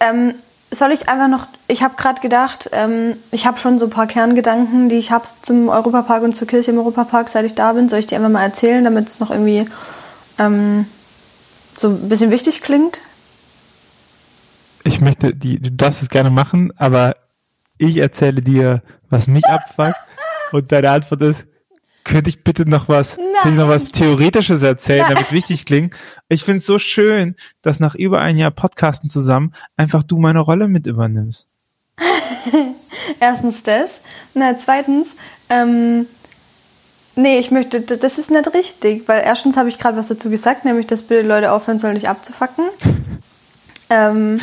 Ähm, 0.00 0.34
soll 0.70 0.92
ich 0.92 1.08
einfach 1.08 1.28
noch, 1.28 1.46
ich 1.66 1.82
habe 1.82 1.94
gerade 1.96 2.20
gedacht, 2.20 2.68
ähm, 2.72 3.16
ich 3.30 3.46
habe 3.46 3.58
schon 3.58 3.78
so 3.78 3.86
ein 3.86 3.90
paar 3.90 4.06
Kerngedanken, 4.06 4.88
die 4.88 4.96
ich 4.96 5.10
habe 5.10 5.26
zum 5.40 5.68
Europapark 5.68 6.22
und 6.22 6.36
zur 6.36 6.46
Kirche 6.46 6.70
im 6.72 6.78
Europapark, 6.78 7.28
seit 7.28 7.46
ich 7.46 7.54
da 7.54 7.72
bin. 7.72 7.88
Soll 7.88 8.00
ich 8.00 8.06
die 8.06 8.16
einfach 8.16 8.28
mal 8.28 8.42
erzählen, 8.42 8.84
damit 8.84 9.08
es 9.08 9.20
noch 9.20 9.30
irgendwie 9.30 9.66
ähm, 10.38 10.86
so 11.76 11.88
ein 11.88 12.08
bisschen 12.08 12.30
wichtig 12.30 12.60
klingt? 12.60 13.00
Ich 14.84 15.00
möchte, 15.00 15.34
die, 15.34 15.60
du 15.60 15.70
darfst 15.70 16.02
es 16.02 16.10
gerne 16.10 16.30
machen, 16.30 16.72
aber 16.76 17.16
ich 17.78 17.96
erzähle 17.96 18.42
dir, 18.42 18.82
was 19.08 19.26
mich 19.26 19.44
abfuckt 19.46 19.98
und 20.52 20.70
deine 20.70 20.90
Antwort 20.90 21.22
ist, 21.22 21.46
könnte 22.08 22.30
ich 22.30 22.42
bitte 22.42 22.68
noch 22.68 22.88
was, 22.88 23.16
könnte 23.16 23.50
ich 23.50 23.54
noch 23.54 23.68
was 23.68 23.84
Theoretisches 23.84 24.62
erzählen, 24.62 25.04
damit 25.08 25.30
wichtig 25.30 25.66
klingt. 25.66 25.94
Ich 26.28 26.42
finde 26.42 26.58
es 26.58 26.66
so 26.66 26.78
schön, 26.78 27.36
dass 27.62 27.80
nach 27.80 27.94
über 27.94 28.20
ein 28.20 28.36
Jahr 28.36 28.50
Podcasten 28.50 29.08
zusammen 29.08 29.52
einfach 29.76 30.02
du 30.02 30.16
meine 30.16 30.40
Rolle 30.40 30.68
mit 30.68 30.86
übernimmst. 30.86 31.46
Erstens 33.20 33.62
das. 33.62 34.00
Na, 34.34 34.56
zweitens, 34.56 35.16
ähm, 35.50 36.06
nee, 37.14 37.38
ich 37.38 37.50
möchte, 37.50 37.80
das 37.80 38.18
ist 38.18 38.30
nicht 38.30 38.54
richtig, 38.54 39.06
weil 39.06 39.22
erstens 39.24 39.56
habe 39.56 39.68
ich 39.68 39.78
gerade 39.78 39.96
was 39.96 40.08
dazu 40.08 40.30
gesagt, 40.30 40.64
nämlich, 40.64 40.86
dass 40.86 41.02
bitte 41.02 41.26
Leute 41.26 41.52
aufhören 41.52 41.78
sollen, 41.78 41.94
dich 41.94 42.08
abzufacken. 42.08 42.64
ähm, 43.90 44.40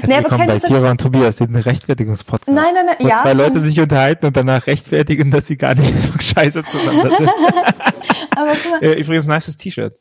Herzlich 0.00 0.16
nee, 0.16 0.22
willkommen 0.22 0.46
bei 0.46 0.58
Kira 0.58 0.90
und 0.90 1.00
Tobias, 1.00 1.36
den 1.36 1.56
Rechtfertigungspodcast. 1.56 2.54
Nein, 2.54 2.74
nein, 2.74 2.86
nein. 2.86 2.96
Wo 2.98 3.08
ja, 3.08 3.22
zwei 3.22 3.32
Leute 3.32 3.60
sich 3.60 3.80
unterhalten 3.80 4.26
und 4.26 4.36
danach 4.36 4.66
rechtfertigen, 4.66 5.30
dass 5.30 5.46
sie 5.46 5.56
gar 5.56 5.74
nicht 5.74 5.94
so 6.02 6.12
scheiße 6.18 6.62
zueinander 6.64 7.10
sind. 7.16 7.28
Aber 8.36 8.52
guck 8.62 8.70
mal. 8.72 8.82
Äh, 8.82 9.00
übrigens, 9.00 9.26
nices 9.26 9.56
T-Shirt. 9.56 9.98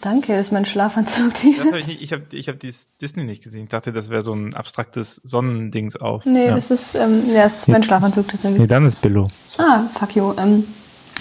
Danke, 0.00 0.36
das 0.36 0.48
ist 0.48 0.52
mein 0.52 0.64
Schlafanzug-T-Shirt. 0.64 1.72
Hab 1.72 1.74
ich 1.74 2.00
ich 2.00 2.12
habe 2.12 2.22
ich 2.30 2.48
hab 2.48 2.60
Disney 2.60 3.24
nicht 3.24 3.42
gesehen. 3.42 3.64
Ich 3.64 3.70
dachte, 3.70 3.92
das 3.92 4.10
wäre 4.10 4.22
so 4.22 4.32
ein 4.32 4.54
abstraktes 4.54 5.20
Sonnendings 5.24 5.96
auf. 5.96 6.24
Nee, 6.24 6.46
ja. 6.46 6.54
das 6.54 6.70
ist, 6.70 6.94
ähm, 6.94 7.24
ja, 7.28 7.42
das 7.42 7.60
ist 7.60 7.68
mein 7.68 7.82
Schlafanzug 7.82 8.28
tatsächlich. 8.28 8.60
Nee, 8.60 8.68
dann 8.68 8.86
ist 8.86 9.00
Billo. 9.02 9.26
Ah, 9.58 9.80
fuck 9.98 10.14
you. 10.14 10.32
Ähm, 10.38 10.64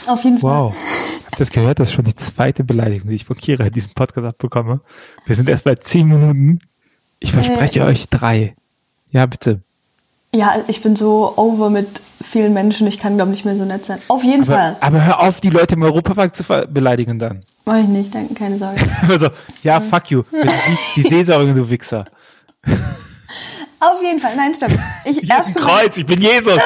Auf 0.05 0.23
jeden 0.23 0.37
Fall. 0.37 0.65
Wow. 0.65 0.75
Habt 1.25 1.35
ihr 1.35 1.37
das 1.39 1.49
gehört? 1.49 1.79
Das 1.79 1.87
ist 1.87 1.95
schon 1.95 2.05
die 2.05 2.15
zweite 2.15 2.63
Beleidigung, 2.63 3.09
die 3.09 3.15
ich 3.15 3.25
von 3.25 3.35
Kira 3.35 3.65
in 3.65 3.73
diesem 3.73 3.93
Podcast 3.93 4.27
abbekomme. 4.27 4.81
Wir 5.25 5.35
sind 5.35 5.49
erst 5.49 5.63
bei 5.63 5.75
zehn 5.75 6.07
Minuten. 6.07 6.59
Ich 7.19 7.31
verspreche 7.31 7.83
euch 7.83 8.09
drei. 8.09 8.55
Ja, 9.11 9.25
bitte. 9.25 9.61
Ja, 10.33 10.55
ich 10.67 10.81
bin 10.81 10.95
so 10.95 11.33
over 11.37 11.69
mit 11.69 12.01
vielen 12.21 12.53
Menschen. 12.53 12.87
Ich 12.87 12.97
kann, 12.97 13.15
glaube 13.15 13.31
ich, 13.31 13.37
nicht 13.37 13.45
mehr 13.45 13.55
so 13.55 13.63
nett 13.63 13.85
sein. 13.85 13.99
Auf 14.09 14.23
jeden 14.23 14.43
Fall. 14.45 14.75
Aber, 14.81 14.97
aber 14.97 15.05
hör 15.05 15.21
auf, 15.21 15.39
die 15.39 15.49
Leute 15.49 15.75
im 15.75 15.83
Europapark 15.83 16.35
zu 16.35 16.43
beleidigen 16.69 17.17
dann. 17.19 17.43
Mach 17.63 17.77
ich 17.79 17.87
nicht, 17.87 18.13
danke, 18.13 18.33
keine 18.33 18.57
Sorge. 18.57 18.79
Also, 19.07 19.29
ja, 19.63 19.79
fuck 19.79 20.11
you. 20.11 20.23
Die, 20.31 21.01
die 21.01 21.07
Seelsorge, 21.07 21.53
du 21.53 21.69
Wichser. 21.69 22.05
Auf 23.79 24.01
jeden 24.01 24.19
Fall. 24.19 24.35
Nein, 24.35 24.53
stopp. 24.53 24.71
Ich, 25.05 25.17
ist 25.23 25.29
erst 25.29 25.55
Kreuz, 25.55 25.97
ich 25.97 26.05
bin 26.05 26.21
Jesus. 26.21 26.57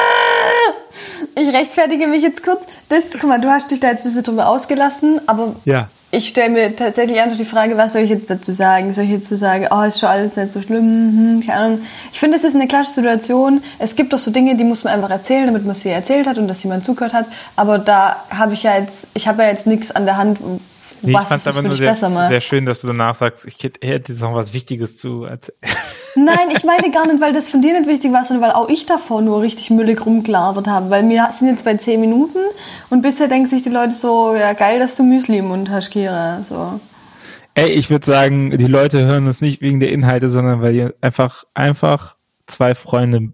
ich 1.36 1.54
rechtfertige 1.54 2.08
mich 2.08 2.24
jetzt 2.24 2.44
kurz. 2.44 2.62
Das, 2.88 3.06
guck 3.12 3.30
mal, 3.30 3.40
du 3.40 3.50
hast 3.50 3.70
dich 3.72 3.80
da 3.80 3.90
jetzt 3.90 4.02
ein 4.02 4.06
bisschen 4.06 4.24
drüber 4.24 4.48
ausgelassen, 4.48 5.22
aber 5.28 5.56
Ja. 5.66 5.90
Ich 6.12 6.30
stelle 6.30 6.50
mir 6.50 6.76
tatsächlich 6.76 7.20
einfach 7.20 7.38
die 7.38 7.46
Frage, 7.46 7.78
was 7.78 7.94
soll 7.94 8.02
ich 8.02 8.10
jetzt 8.10 8.30
dazu 8.30 8.52
sagen? 8.52 8.94
Soll 8.94 9.04
ich 9.04 9.12
jetzt 9.12 9.30
so 9.30 9.38
sagen, 9.38 9.68
oh, 9.70 9.84
ist 9.84 10.00
schon 10.00 10.10
alles 10.10 10.36
nicht 10.36 10.54
so 10.54 10.62
schlimm? 10.62 10.80
Hm, 10.84 11.44
keine 11.46 11.60
Ahnung. 11.60 11.82
Ich 12.12 12.20
finde, 12.20 12.36
es 12.36 12.44
ist 12.44 12.56
eine 12.56 12.68
klassische 12.68 13.02
Situation. 13.02 13.62
Es 13.78 13.96
gibt 13.96 14.12
doch 14.12 14.18
so 14.18 14.32
Dinge, 14.32 14.56
die 14.56 14.64
muss 14.64 14.84
man 14.84 14.94
einfach 14.94 15.12
erzählen, 15.12 15.46
damit 15.46 15.66
man 15.66 15.76
sie 15.76 15.90
erzählt 15.90 16.26
hat 16.26 16.40
und 16.40 16.48
dass 16.48 16.64
jemand 16.64 16.84
zugehört 16.84 17.14
hat. 17.14 17.28
Aber 17.56 17.78
da 17.78 18.24
habe 18.32 18.54
ich 18.54 18.64
ja 18.64 18.78
jetzt, 18.78 19.08
ich 19.14 19.28
habe 19.28 19.44
ja 19.44 19.50
jetzt 19.50 19.68
nichts 19.68 19.92
an 19.92 20.06
der 20.06 20.18
Hand, 20.18 20.40
Nee, 21.02 21.14
was 21.14 21.24
ich 21.24 21.28
fand 21.28 21.32
ist 21.32 21.40
es 21.40 21.44
das 21.44 21.56
aber 21.56 21.62
für 21.62 21.68
nur 21.68 21.72
dich 21.72 21.80
sehr, 21.80 21.92
besser 21.92 22.10
mal. 22.10 22.30
sehr 22.30 22.42
schön, 22.42 22.66
dass 22.66 22.82
du 22.82 22.88
danach 22.88 23.16
sagst, 23.16 23.46
ich 23.46 23.64
hätte 23.64 23.86
jetzt 23.86 24.22
noch 24.22 24.34
was 24.34 24.54
Wichtiges 24.54 24.98
zu 24.98 25.24
erzählen. 25.24 25.58
Nein, 26.16 26.50
ich 26.56 26.64
meine 26.64 26.92
gar 26.92 27.08
nicht, 27.08 27.22
weil 27.22 27.34
das 27.34 27.50
von 27.50 27.62
dir 27.62 27.78
nicht 27.78 27.88
wichtig 27.88 28.12
war, 28.12 28.26
sondern 28.26 28.50
weil 28.50 28.56
auch 28.56 28.70
ich 28.70 28.86
davor 28.86 29.22
nur 29.22 29.42
richtig 29.42 29.70
müllig 29.70 30.06
rumgelabert 30.06 30.68
habe. 30.68 30.90
Weil 30.90 31.08
wir 31.08 31.30
sind 31.32 31.48
jetzt 31.48 31.66
bei 31.66 31.76
10 31.76 32.02
Minuten 32.02 32.40
und 32.90 33.02
bisher 33.02 33.28
denken 33.28 33.48
sich 33.48 33.62
die 33.62 33.70
Leute 33.70 33.94
so, 33.94 34.36
ja 34.36 34.54
geil, 34.54 34.80
dass 34.80 34.96
du 34.96 35.04
Müsli 35.04 35.38
im 35.38 35.48
Mund 35.48 35.70
hast, 35.70 35.92
Kira. 35.92 36.44
So. 36.44 36.80
Ey, 37.54 37.70
ich 37.70 37.90
würde 37.90 38.06
sagen, 38.06 38.58
die 38.58 38.68
Leute 38.68 39.06
hören 39.06 39.28
uns 39.28 39.42
nicht 39.42 39.62
wegen 39.62 39.80
der 39.80 39.92
Inhalte, 39.92 40.30
sondern 40.30 40.62
weil 40.62 40.74
die 40.74 40.88
einfach, 41.02 41.44
einfach 41.54 42.16
zwei 42.48 42.76
Freunde 42.76 43.34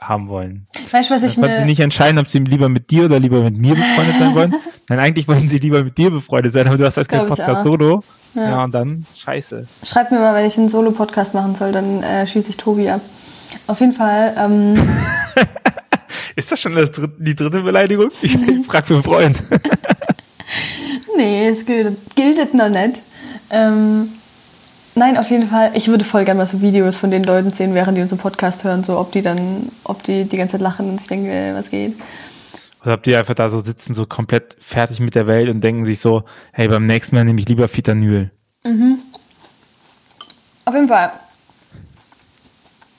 haben 0.00 0.28
wollen. 0.28 0.66
Weißt 0.90 1.10
du, 1.10 1.14
was 1.14 1.22
ich 1.22 1.34
Konnten 1.34 1.50
sie 1.50 1.60
mir... 1.60 1.66
nicht 1.66 1.80
entscheiden, 1.80 2.18
ob 2.18 2.30
sie 2.30 2.38
lieber 2.38 2.68
mit 2.68 2.90
dir 2.90 3.04
oder 3.04 3.20
lieber 3.20 3.42
mit 3.42 3.56
mir 3.56 3.74
befreundet 3.74 4.16
sein 4.18 4.34
wollen. 4.34 4.54
Nein, 4.88 4.98
eigentlich 4.98 5.28
wollen 5.28 5.48
sie 5.48 5.58
lieber 5.58 5.84
mit 5.84 5.98
dir 5.98 6.10
befreundet 6.10 6.52
sein, 6.52 6.66
aber 6.66 6.78
du 6.78 6.86
hast 6.86 6.96
halt 6.96 7.08
keinen 7.08 7.28
Podcast 7.28 7.64
solo. 7.64 8.02
Ja. 8.34 8.62
und 8.62 8.72
dann 8.72 9.06
scheiße. 9.16 9.66
Schreib 9.82 10.12
mir 10.12 10.20
mal, 10.20 10.34
wenn 10.36 10.46
ich 10.46 10.56
einen 10.56 10.68
Solo-Podcast 10.68 11.34
machen 11.34 11.56
soll, 11.56 11.72
dann 11.72 12.02
äh, 12.04 12.26
schieße 12.28 12.50
ich 12.50 12.56
Tobi 12.56 12.88
ab. 12.88 13.00
Auf 13.66 13.80
jeden 13.80 13.92
Fall, 13.92 14.34
ähm, 14.38 14.78
Ist 16.36 16.52
das 16.52 16.60
schon 16.60 16.74
das 16.74 16.92
dritte, 16.92 17.14
die 17.18 17.34
dritte 17.34 17.60
Beleidigung? 17.62 18.08
Ich, 18.22 18.36
frag 18.66 18.86
für 18.86 18.94
einen 18.94 19.02
Freund. 19.02 19.42
nee, 21.16 21.48
es 21.48 21.66
gilt, 21.66 21.96
giltet 22.14 22.54
noch 22.54 22.68
nicht. 22.68 23.02
Ähm, 23.50 24.12
nein, 25.00 25.16
auf 25.16 25.30
jeden 25.30 25.48
Fall, 25.48 25.72
ich 25.74 25.88
würde 25.88 26.04
voll 26.04 26.24
gerne 26.24 26.38
mal 26.38 26.46
so 26.46 26.60
Videos 26.60 26.98
von 26.98 27.10
den 27.10 27.24
Leuten 27.24 27.50
sehen, 27.50 27.74
während 27.74 27.96
die 27.96 28.02
unseren 28.02 28.18
Podcast 28.18 28.64
hören, 28.64 28.84
so 28.84 28.98
ob 28.98 29.10
die 29.12 29.22
dann, 29.22 29.70
ob 29.82 30.02
die 30.02 30.24
die 30.24 30.36
ganze 30.36 30.52
Zeit 30.52 30.60
lachen 30.60 30.90
und 30.90 31.00
ich 31.00 31.06
denke, 31.06 31.52
was 31.54 31.70
geht. 31.70 31.94
Oder 32.82 32.92
habt 32.92 33.06
ihr 33.06 33.18
einfach 33.18 33.34
da 33.34 33.48
so 33.48 33.60
sitzen, 33.60 33.94
so 33.94 34.06
komplett 34.06 34.56
fertig 34.60 35.00
mit 35.00 35.14
der 35.14 35.26
Welt 35.26 35.48
und 35.48 35.62
denken 35.62 35.86
sich 35.86 36.00
so, 36.00 36.24
hey, 36.52 36.68
beim 36.68 36.86
nächsten 36.86 37.16
Mal 37.16 37.24
nehme 37.24 37.40
ich 37.40 37.48
lieber 37.48 37.66
Fitanyl. 37.66 38.30
Auf 40.66 40.74
jeden 40.74 40.88
Fall. 40.88 41.12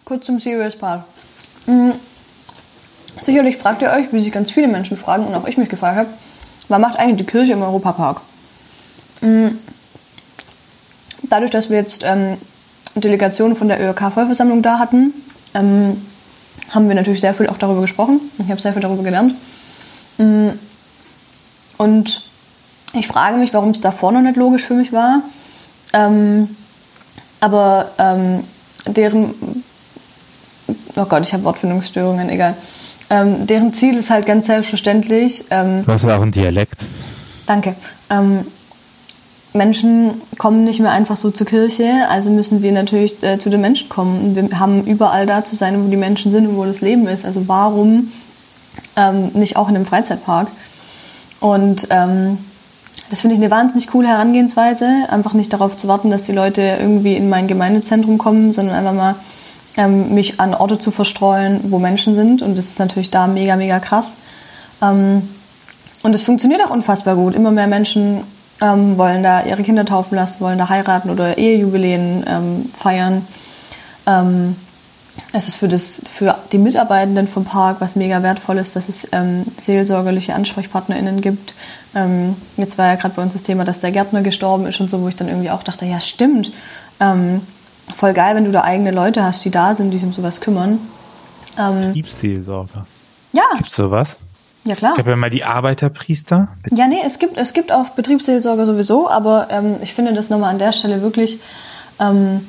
Kurz 0.03 0.25
zum 0.25 0.39
Serious 0.39 0.75
Part. 0.75 1.03
Mhm. 1.67 1.93
Sicherlich 3.19 3.57
fragt 3.57 3.81
ihr 3.83 3.91
euch, 3.91 4.11
wie 4.11 4.21
sich 4.21 4.31
ganz 4.31 4.51
viele 4.51 4.67
Menschen 4.67 4.97
fragen 4.97 5.25
und 5.25 5.35
auch 5.35 5.47
ich 5.47 5.57
mich 5.57 5.69
gefragt 5.69 5.97
habe, 5.97 6.09
was 6.67 6.79
macht 6.79 6.97
eigentlich 6.97 7.25
die 7.25 7.31
Kirche 7.31 7.53
im 7.53 7.61
Europapark? 7.61 8.21
Mhm. 9.21 9.59
Dadurch, 11.31 11.49
dass 11.51 11.69
wir 11.69 11.77
jetzt 11.77 12.03
ähm, 12.05 12.37
Delegationen 12.95 13.55
von 13.55 13.69
der 13.69 13.79
ÖRK-Vollversammlung 13.79 14.61
da 14.61 14.79
hatten, 14.79 15.13
ähm, 15.53 16.01
haben 16.71 16.89
wir 16.89 16.95
natürlich 16.95 17.21
sehr 17.21 17.33
viel 17.33 17.47
auch 17.47 17.57
darüber 17.57 17.79
gesprochen. 17.79 18.19
Ich 18.37 18.49
habe 18.49 18.59
sehr 18.59 18.73
viel 18.73 18.81
darüber 18.81 19.01
gelernt. 19.01 19.35
Mhm. 20.17 20.59
Und 21.77 22.21
ich 22.93 23.07
frage 23.07 23.37
mich, 23.37 23.53
warum 23.53 23.69
es 23.69 23.79
davor 23.79 24.11
noch 24.11 24.19
nicht 24.19 24.35
logisch 24.35 24.63
für 24.63 24.73
mich 24.73 24.91
war. 24.91 25.21
Ähm, 25.93 26.49
aber 27.39 27.91
ähm, 27.97 28.43
deren, 28.87 29.33
oh 30.97 31.05
Gott, 31.05 31.23
ich 31.23 31.31
habe 31.33 31.45
Wortfindungsstörungen, 31.45 32.29
egal. 32.29 32.55
Ähm, 33.09 33.47
deren 33.47 33.73
Ziel 33.73 33.95
ist 33.95 34.09
halt 34.09 34.25
ganz 34.25 34.47
selbstverständlich, 34.47 35.45
ähm, 35.49 35.85
Du 35.85 35.93
hast 35.93 36.03
ja 36.03 36.17
auch 36.17 36.21
einen 36.21 36.33
Dialekt. 36.33 36.85
danke, 37.45 37.75
ähm, 38.09 38.45
Menschen 39.53 40.21
kommen 40.37 40.63
nicht 40.63 40.79
mehr 40.79 40.91
einfach 40.91 41.17
so 41.17 41.29
zur 41.29 41.45
Kirche, 41.45 42.07
also 42.09 42.29
müssen 42.29 42.61
wir 42.61 42.71
natürlich 42.71 43.21
äh, 43.21 43.37
zu 43.37 43.49
den 43.49 43.61
Menschen 43.61 43.89
kommen. 43.89 44.35
Wir 44.35 44.59
haben 44.59 44.85
überall 44.85 45.25
da 45.25 45.43
zu 45.43 45.55
sein, 45.55 45.83
wo 45.83 45.89
die 45.89 45.97
Menschen 45.97 46.31
sind 46.31 46.47
und 46.47 46.55
wo 46.55 46.63
das 46.63 46.81
Leben 46.81 47.07
ist. 47.07 47.25
Also 47.25 47.47
warum 47.47 48.11
ähm, 48.95 49.31
nicht 49.33 49.57
auch 49.57 49.67
in 49.67 49.75
einem 49.75 49.85
Freizeitpark? 49.85 50.47
Und 51.41 51.87
ähm, 51.89 52.37
das 53.09 53.21
finde 53.21 53.35
ich 53.35 53.41
eine 53.41 53.51
wahnsinnig 53.51 53.87
coole 53.87 54.07
Herangehensweise, 54.07 54.87
einfach 55.09 55.33
nicht 55.33 55.51
darauf 55.51 55.75
zu 55.75 55.89
warten, 55.89 56.11
dass 56.11 56.23
die 56.23 56.31
Leute 56.31 56.61
irgendwie 56.79 57.17
in 57.17 57.27
mein 57.27 57.47
Gemeindezentrum 57.47 58.17
kommen, 58.17 58.53
sondern 58.53 58.75
einfach 58.75 58.93
mal 58.93 59.15
ähm, 59.75 60.13
mich 60.13 60.39
an 60.39 60.53
Orte 60.53 60.79
zu 60.79 60.91
verstreuen, 60.91 61.59
wo 61.71 61.77
Menschen 61.77 62.15
sind. 62.15 62.41
Und 62.41 62.57
das 62.57 62.67
ist 62.67 62.79
natürlich 62.79 63.11
da 63.11 63.27
mega, 63.27 63.57
mega 63.57 63.79
krass. 63.79 64.15
Ähm, 64.81 65.27
und 66.03 66.15
es 66.15 66.23
funktioniert 66.23 66.63
auch 66.65 66.71
unfassbar 66.71 67.15
gut. 67.15 67.35
Immer 67.35 67.51
mehr 67.51 67.67
Menschen 67.67 68.21
ähm, 68.61 68.97
wollen 68.97 69.23
da 69.23 69.43
ihre 69.43 69.63
Kinder 69.63 69.85
taufen 69.85 70.15
lassen, 70.15 70.39
wollen 70.39 70.57
da 70.57 70.69
heiraten 70.69 71.09
oder 71.09 71.37
Ehejubiläen 71.37 72.23
ähm, 72.27 72.71
feiern. 72.77 73.25
Ähm, 74.05 74.55
es 75.33 75.47
ist 75.47 75.55
für, 75.57 75.67
das, 75.67 76.01
für 76.13 76.37
die 76.51 76.57
Mitarbeitenden 76.57 77.27
vom 77.27 77.43
Park 77.43 77.77
was 77.79 77.95
mega 77.95 78.23
wertvoll 78.23 78.57
ist, 78.57 78.75
dass 78.75 78.87
es 78.87 79.07
ähm, 79.11 79.45
seelsorgerliche 79.57 80.35
AnsprechpartnerInnen 80.35 81.21
gibt. 81.21 81.53
Ähm, 81.95 82.35
jetzt 82.57 82.77
war 82.77 82.87
ja 82.87 82.95
gerade 82.95 83.15
bei 83.15 83.21
uns 83.21 83.33
das 83.33 83.43
Thema, 83.43 83.65
dass 83.65 83.79
der 83.79 83.91
Gärtner 83.91 84.21
gestorben 84.21 84.65
ist 84.67 84.79
und 84.79 84.89
so, 84.89 85.01
wo 85.01 85.07
ich 85.07 85.15
dann 85.15 85.27
irgendwie 85.27 85.49
auch 85.49 85.63
dachte, 85.63 85.85
ja 85.85 85.99
stimmt, 85.99 86.51
ähm, 86.99 87.41
voll 87.93 88.13
geil, 88.13 88.35
wenn 88.35 88.45
du 88.45 88.51
da 88.51 88.61
eigene 88.61 88.91
Leute 88.91 89.23
hast, 89.23 89.43
die 89.43 89.51
da 89.51 89.75
sind, 89.75 89.91
die 89.91 89.97
sich 89.97 90.07
um 90.07 90.13
sowas 90.13 90.39
kümmern. 90.39 90.79
Ähm, 91.57 91.87
Betriebsseelsorger. 91.87 92.85
ja, 93.33 93.43
Gibt's 93.57 93.75
sowas? 93.75 94.19
Ja 94.65 94.75
klar. 94.75 94.93
Ich 94.93 94.99
habe 94.99 95.09
ja 95.11 95.15
mal 95.15 95.29
die 95.29 95.43
Arbeiterpriester. 95.43 96.47
Ja, 96.71 96.87
nee, 96.87 96.99
es 97.05 97.19
gibt, 97.19 97.37
es 97.37 97.53
gibt 97.53 97.71
auch 97.71 97.89
Betriebsseelsorger 97.89 98.65
sowieso, 98.65 99.09
aber 99.09 99.47
ähm, 99.51 99.77
ich 99.81 99.93
finde 99.93 100.13
das 100.13 100.29
nochmal 100.29 100.49
an 100.51 100.59
der 100.59 100.71
Stelle 100.71 101.01
wirklich 101.01 101.39
ähm, 101.99 102.45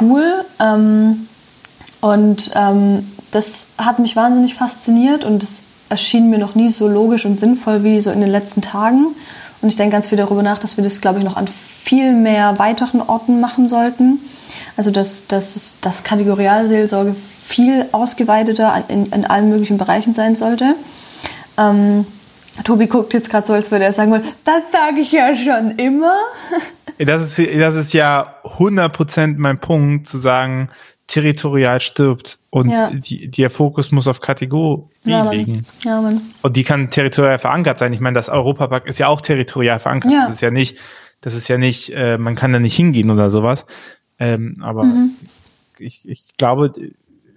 cool. 0.00 0.44
Ähm, 0.60 1.28
und 2.00 2.50
ähm, 2.54 3.10
das 3.32 3.68
hat 3.78 3.98
mich 3.98 4.16
wahnsinnig 4.16 4.54
fasziniert 4.54 5.24
und 5.24 5.42
es 5.42 5.62
erschien 5.88 6.30
mir 6.30 6.38
noch 6.38 6.54
nie 6.54 6.68
so 6.70 6.88
logisch 6.88 7.24
und 7.26 7.38
sinnvoll 7.38 7.84
wie 7.84 8.00
so 8.00 8.10
in 8.10 8.20
den 8.20 8.30
letzten 8.30 8.60
Tagen. 8.62 9.06
Und 9.62 9.68
ich 9.68 9.76
denke 9.76 9.92
ganz 9.92 10.08
viel 10.08 10.18
darüber 10.18 10.42
nach, 10.42 10.58
dass 10.58 10.76
wir 10.76 10.84
das, 10.84 11.00
glaube 11.00 11.18
ich, 11.18 11.24
noch 11.24 11.36
an 11.36 11.46
viel 11.48 12.12
mehr 12.12 12.58
weiteren 12.58 13.00
Orten 13.00 13.40
machen 13.40 13.68
sollten. 13.68 14.18
Also 14.76 14.90
dass, 14.90 15.26
dass, 15.26 15.56
es- 15.56 15.74
dass 15.80 16.04
Kategorialseelsorge 16.04 17.14
viel 17.46 17.86
ausgeweiteter 17.92 18.84
in, 18.88 19.06
in 19.06 19.24
allen 19.24 19.48
möglichen 19.48 19.78
Bereichen 19.78 20.12
sein 20.12 20.36
sollte. 20.36 20.74
Ähm, 21.58 22.06
Tobi 22.64 22.86
guckt 22.86 23.12
jetzt 23.14 23.30
gerade 23.30 23.46
so, 23.46 23.52
als 23.52 23.70
würde 23.70 23.84
er 23.84 23.92
sagen 23.92 24.10
wollen, 24.10 24.24
das 24.44 24.62
sage 24.72 25.00
ich 25.00 25.12
ja 25.12 25.34
schon 25.36 25.72
immer. 25.78 26.14
Das 26.98 27.22
ist, 27.22 27.38
das 27.38 27.74
ist 27.74 27.92
ja 27.92 28.34
100% 28.44 29.34
mein 29.36 29.58
Punkt, 29.58 30.06
zu 30.06 30.16
sagen, 30.16 30.70
territorial 31.06 31.80
stirbt 31.80 32.38
und 32.50 32.68
Ja. 32.70 32.90
die, 32.90 33.30
der 33.30 33.50
Fokus 33.50 33.92
muss 33.92 34.08
auf 34.08 34.20
Kategorie 34.20 34.84
Ja, 35.04 35.30
liegen. 35.30 35.52
Mann. 35.52 35.64
Ja, 35.84 36.00
Mann. 36.00 36.20
Und 36.42 36.56
die 36.56 36.64
kann 36.64 36.90
territorial 36.90 37.38
verankert 37.38 37.78
sein. 37.78 37.92
Ich 37.92 38.00
meine, 38.00 38.14
das 38.14 38.28
Europapark 38.28 38.86
ist 38.86 38.98
ja 38.98 39.08
auch 39.08 39.20
territorial 39.20 39.78
verankert. 39.78 40.10
Ja. 40.12 40.22
Das 40.24 40.34
ist 40.36 40.40
ja 40.40 40.50
nicht, 40.50 40.78
das 41.20 41.34
ist 41.34 41.48
ja 41.48 41.58
nicht, 41.58 41.90
äh, 41.94 42.18
man 42.18 42.34
kann 42.34 42.52
da 42.52 42.58
nicht 42.58 42.74
hingehen 42.74 43.10
oder 43.10 43.30
sowas. 43.30 43.66
Ähm, 44.18 44.62
aber 44.64 44.84
Mhm. 44.84 45.10
ich, 45.78 46.08
ich 46.08 46.24
glaube, 46.38 46.72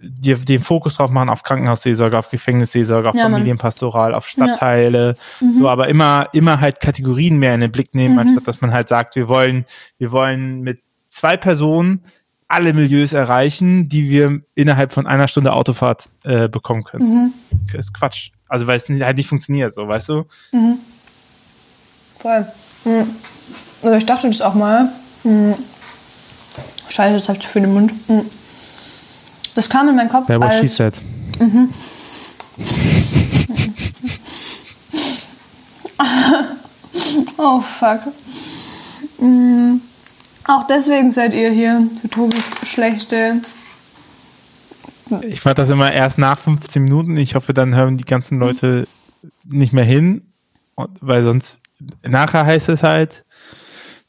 die, 0.01 0.33
den 0.35 0.61
Fokus 0.61 0.95
drauf 0.95 1.09
machen 1.11 1.29
auf 1.29 1.43
Krankenhausseelsorge, 1.43 2.17
auf 2.17 2.29
Gefängnisseelsorge, 2.29 3.09
auf 3.09 3.15
Ja. 3.15 3.23
Familienpastoral, 3.23 4.13
auf 4.13 4.27
Stadtteile, 4.27 5.15
so, 5.57 5.67
aber 5.67 5.87
immer, 5.89 6.29
immer 6.33 6.59
halt 6.61 6.79
Kategorien 6.79 7.37
mehr 7.37 7.53
in 7.53 7.59
den 7.59 7.71
Blick 7.71 7.93
nehmen, 7.95 8.13
Mhm. 8.13 8.19
anstatt 8.19 8.47
dass 8.47 8.61
man 8.61 8.71
halt 8.71 8.87
sagt, 8.87 9.15
wir 9.15 9.27
wollen, 9.27 9.65
wir 9.97 10.11
wollen 10.11 10.61
mit 10.61 10.79
zwei 11.09 11.35
Personen 11.37 12.03
alle 12.47 12.73
Milieus 12.73 13.13
erreichen, 13.13 13.89
die 13.89 14.09
wir 14.09 14.41
innerhalb 14.55 14.91
von 14.93 15.05
einer 15.05 15.27
Stunde 15.27 15.53
Autofahrt 15.53 16.09
äh, 16.23 16.47
bekommen 16.47 16.83
können. 16.83 17.09
Mhm. 17.09 17.33
Das 17.71 17.85
ist 17.85 17.93
Quatsch. 17.93 18.31
Also 18.47 18.65
weil 18.67 18.77
es 18.77 18.89
halt 18.89 19.17
nicht 19.17 19.27
funktioniert, 19.29 19.73
so, 19.73 19.87
weißt 19.87 20.09
du? 20.09 20.25
Voll. 22.17 22.47
Mhm. 22.85 23.05
Also 23.83 23.95
ich 23.97 24.05
dachte 24.05 24.27
das 24.27 24.41
auch 24.41 24.55
mal. 24.55 24.89
Mhm. 25.23 25.55
Scheiße, 26.89 27.15
jetzt 27.17 27.29
hab 27.29 27.37
ich 27.37 27.47
für 27.47 27.61
den 27.61 27.73
Mund. 27.73 27.93
Mhm. 28.09 28.21
Das 29.59 29.69
kam 29.69 29.89
in 29.89 29.95
meinen 29.97 30.07
Kopf 30.07 30.29
Ja, 30.29 30.39
what 30.39 30.53
she 30.53 30.59
als... 30.61 30.77
said. 30.77 30.93
Oh, 37.37 37.59
fuck. 37.59 37.99
Mhm. 39.19 39.81
Auch 40.45 40.65
deswegen 40.67 41.11
seid 41.11 41.33
ihr 41.33 41.51
hier, 41.51 41.85
für 42.01 42.09
Tobis 42.09 42.45
schlechte. 42.65 43.41
Ich 45.23 45.41
fand 45.41 45.57
das 45.57 45.69
immer 45.69 45.91
erst 45.91 46.17
nach 46.17 46.39
15 46.39 46.81
Minuten. 46.81 47.17
Ich 47.17 47.35
hoffe, 47.35 47.53
dann 47.53 47.75
hören 47.75 47.97
die 47.97 48.05
ganzen 48.05 48.39
Leute 48.39 48.87
nicht 49.43 49.73
mehr 49.73 49.83
hin, 49.83 50.21
weil 51.01 51.23
sonst 51.25 51.59
nachher 52.01 52.45
heißt 52.45 52.69
es 52.69 52.81
halt, 52.83 53.25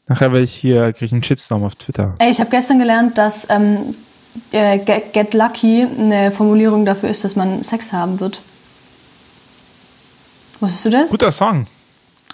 nachher 0.06 0.30
werde 0.30 0.44
ich 0.44 0.54
hier, 0.54 0.92
kriege 0.92 1.06
ich 1.06 1.12
einen 1.12 1.24
Shitstorm 1.24 1.64
auf 1.64 1.74
Twitter. 1.74 2.14
Ey, 2.20 2.30
ich 2.30 2.38
habe 2.38 2.50
gestern 2.50 2.78
gelernt, 2.78 3.18
dass 3.18 3.48
ähm, 3.50 3.94
äh, 4.52 4.78
get, 4.78 5.12
get 5.12 5.34
Lucky 5.34 5.82
eine 5.82 6.30
Formulierung 6.30 6.84
dafür 6.84 7.08
ist, 7.10 7.24
dass 7.24 7.36
man 7.36 7.62
Sex 7.62 7.92
haben 7.92 8.20
wird. 8.20 8.40
Wusstest 10.60 10.84
du 10.84 10.90
das? 10.90 11.10
Guter 11.10 11.32
Song. 11.32 11.66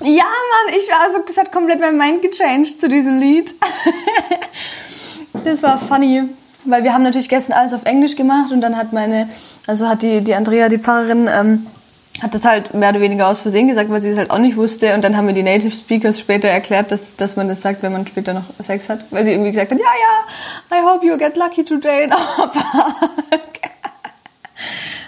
Ja, 0.00 0.24
Mann, 0.24 0.74
ich 0.76 0.88
war 0.88 1.10
so, 1.10 1.20
das 1.26 1.38
hat 1.38 1.52
komplett 1.52 1.80
mein 1.80 1.96
Mind 1.96 2.22
gechanged 2.22 2.78
zu 2.78 2.88
diesem 2.88 3.18
Lied. 3.18 3.54
das 5.44 5.62
war 5.62 5.78
funny, 5.78 6.24
weil 6.64 6.84
wir 6.84 6.92
haben 6.92 7.02
natürlich 7.02 7.28
gestern 7.28 7.54
alles 7.54 7.72
auf 7.72 7.84
Englisch 7.84 8.14
gemacht 8.14 8.52
und 8.52 8.60
dann 8.60 8.76
hat 8.76 8.92
meine, 8.92 9.28
also 9.66 9.88
hat 9.88 10.02
die, 10.02 10.20
die 10.20 10.34
Andrea, 10.34 10.68
die 10.68 10.78
Pfarrerin, 10.78 11.28
ähm, 11.32 11.66
hat 12.22 12.34
das 12.34 12.44
halt 12.44 12.72
mehr 12.74 12.90
oder 12.90 13.00
weniger 13.00 13.28
aus 13.28 13.40
Versehen 13.40 13.68
gesagt, 13.68 13.90
weil 13.90 14.00
sie 14.00 14.10
das 14.10 14.18
halt 14.18 14.30
auch 14.30 14.38
nicht 14.38 14.56
wusste. 14.56 14.94
Und 14.94 15.02
dann 15.02 15.16
haben 15.16 15.26
mir 15.26 15.34
die 15.34 15.42
Native 15.42 15.74
Speakers 15.74 16.18
später 16.18 16.48
erklärt, 16.48 16.90
dass, 16.90 17.16
dass 17.16 17.36
man 17.36 17.48
das 17.48 17.60
sagt, 17.60 17.82
wenn 17.82 17.92
man 17.92 18.06
später 18.06 18.32
noch 18.32 18.44
Sex 18.62 18.88
hat. 18.88 19.04
Weil 19.10 19.24
sie 19.24 19.32
irgendwie 19.32 19.50
gesagt 19.50 19.72
hat, 19.72 19.78
ja, 19.78 19.84
ja, 19.84 20.78
I 20.78 20.82
hope 20.82 21.06
you 21.06 21.16
get 21.18 21.36
lucky 21.36 21.64
today 21.64 22.04
in 22.04 22.12
our 22.12 22.50
park. 22.52 23.70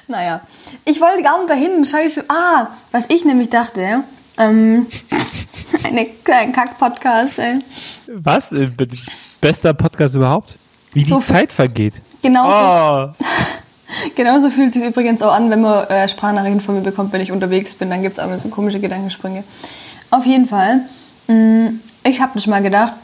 naja, 0.07 0.41
ich 0.85 1.00
wollte 1.00 1.23
gar 1.23 1.38
nicht 1.38 1.50
dahin. 1.50 1.85
Scheiße. 1.85 2.25
Ah, 2.29 2.69
was 2.93 3.09
ich 3.09 3.25
nämlich 3.25 3.49
dachte, 3.49 4.05
ähm, 4.37 4.87
eine, 5.85 6.07
ein 6.27 6.53
Kack-Podcast, 6.53 7.38
ey. 7.38 7.59
Was? 8.09 8.53
Äh, 8.53 8.71
Bester 9.41 9.73
Podcast 9.73 10.15
überhaupt? 10.15 10.55
Wie 10.93 11.05
die 11.05 11.09
so 11.09 11.21
Zeit 11.21 11.53
vergeht. 11.53 11.95
Genau. 12.23 12.45
Oh. 12.47 13.15
Genauso 14.14 14.50
fühlt 14.50 14.68
es 14.68 14.75
sich 14.75 14.85
übrigens 14.85 15.23
auch 15.23 15.33
an, 15.33 15.50
wenn 15.50 15.61
man 15.61 15.87
äh, 15.88 16.09
Sprachnachrichten 16.09 16.61
von 16.61 16.76
mir 16.76 16.83
bekommt, 16.83 17.12
wenn 17.12 17.21
ich 17.21 17.33
unterwegs 17.33 17.75
bin. 17.75 17.90
Dann 17.90 18.02
gibt 18.02 18.14
es 18.14 18.18
auch 18.18 18.26
immer 18.26 18.40
so 18.40 18.49
komische 18.49 18.80
Gedankensprünge. 18.80 19.45
Auf 20.11 20.26
jeden 20.26 20.49
Fall, 20.49 20.83
mh, 21.26 21.35
mm, 21.35 21.80
ich 22.04 22.21
habe 22.21 22.33
nicht 22.35 22.47
mal 22.47 22.62
gedacht, 22.62 22.95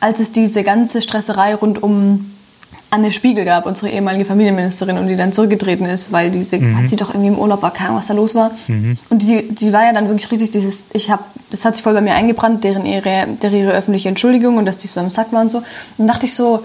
als 0.00 0.20
es 0.20 0.32
diese 0.32 0.62
ganze 0.62 1.02
Stresserei 1.02 1.54
rund 1.54 1.82
um 1.82 2.32
Anne 2.90 3.12
Spiegel 3.12 3.44
gab, 3.44 3.66
unsere 3.66 3.90
ehemalige 3.90 4.24
Familienministerin, 4.24 4.96
und 4.96 5.08
die 5.08 5.16
dann 5.16 5.32
zurückgetreten 5.34 5.84
ist, 5.86 6.10
weil 6.10 6.30
diese, 6.30 6.58
mhm. 6.58 6.78
hat 6.78 6.88
sie 6.88 6.96
doch 6.96 7.10
irgendwie 7.10 7.28
im 7.28 7.38
Urlaub 7.38 7.60
war, 7.60 7.70
keine 7.70 7.90
Ahnung, 7.90 7.98
was 7.98 8.06
da 8.06 8.14
los 8.14 8.34
war. 8.34 8.52
Mhm. 8.66 8.96
Und 9.10 9.22
die, 9.22 9.48
die 9.48 9.72
war 9.74 9.84
ja 9.84 9.92
dann 9.92 10.08
wirklich 10.08 10.30
richtig 10.30 10.52
dieses, 10.52 10.84
ich 10.94 11.10
habe, 11.10 11.22
das 11.50 11.64
hat 11.66 11.76
sich 11.76 11.82
voll 11.82 11.92
bei 11.92 12.00
mir 12.00 12.14
eingebrannt, 12.14 12.64
deren 12.64 12.86
ihre, 12.86 13.26
deren 13.42 13.54
ihre 13.54 13.72
öffentliche 13.72 14.08
Entschuldigung 14.08 14.56
und 14.56 14.64
dass 14.64 14.78
die 14.78 14.86
so 14.86 15.00
im 15.00 15.10
Sack 15.10 15.32
war 15.32 15.42
und 15.42 15.50
so. 15.50 15.58
Und 15.58 15.66
dann 15.98 16.06
dachte 16.06 16.24
ich 16.24 16.34
so, 16.34 16.64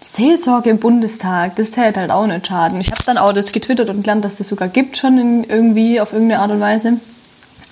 Seelsorge 0.00 0.70
im 0.70 0.78
Bundestag, 0.78 1.56
das 1.56 1.72
täte 1.72 2.00
halt 2.00 2.10
auch 2.10 2.26
nicht 2.26 2.46
schaden. 2.46 2.80
Ich 2.80 2.90
habe 2.90 3.02
dann 3.04 3.18
auch 3.18 3.32
das 3.32 3.52
getwittert 3.52 3.90
und 3.90 4.02
gelernt, 4.02 4.24
dass 4.24 4.36
das 4.36 4.48
sogar 4.48 4.68
gibt 4.68 4.96
schon 4.96 5.18
in, 5.18 5.44
irgendwie 5.44 6.00
auf 6.00 6.12
irgendeine 6.12 6.40
Art 6.40 6.50
und 6.50 6.60
Weise. 6.60 6.94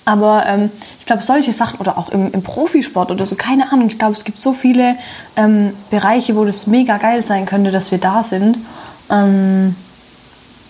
Aber 0.03 0.45
ähm, 0.47 0.71
ich 0.99 1.05
glaube, 1.05 1.21
solche 1.21 1.51
Sachen 1.51 1.79
oder 1.79 1.97
auch 1.97 2.09
im, 2.09 2.31
im, 2.31 2.41
Profisport 2.41 3.11
oder 3.11 3.25
so, 3.25 3.35
keine 3.35 3.71
Ahnung. 3.71 3.87
Ich 3.89 3.99
glaube, 3.99 4.13
es 4.13 4.23
gibt 4.23 4.39
so 4.39 4.53
viele 4.53 4.95
ähm, 5.35 5.73
Bereiche, 5.89 6.35
wo 6.35 6.45
das 6.45 6.65
mega 6.65 6.97
geil 6.97 7.21
sein 7.21 7.45
könnte, 7.45 7.71
dass 7.71 7.91
wir 7.91 7.97
da 7.97 8.23
sind. 8.23 8.57
Ähm, 9.09 9.75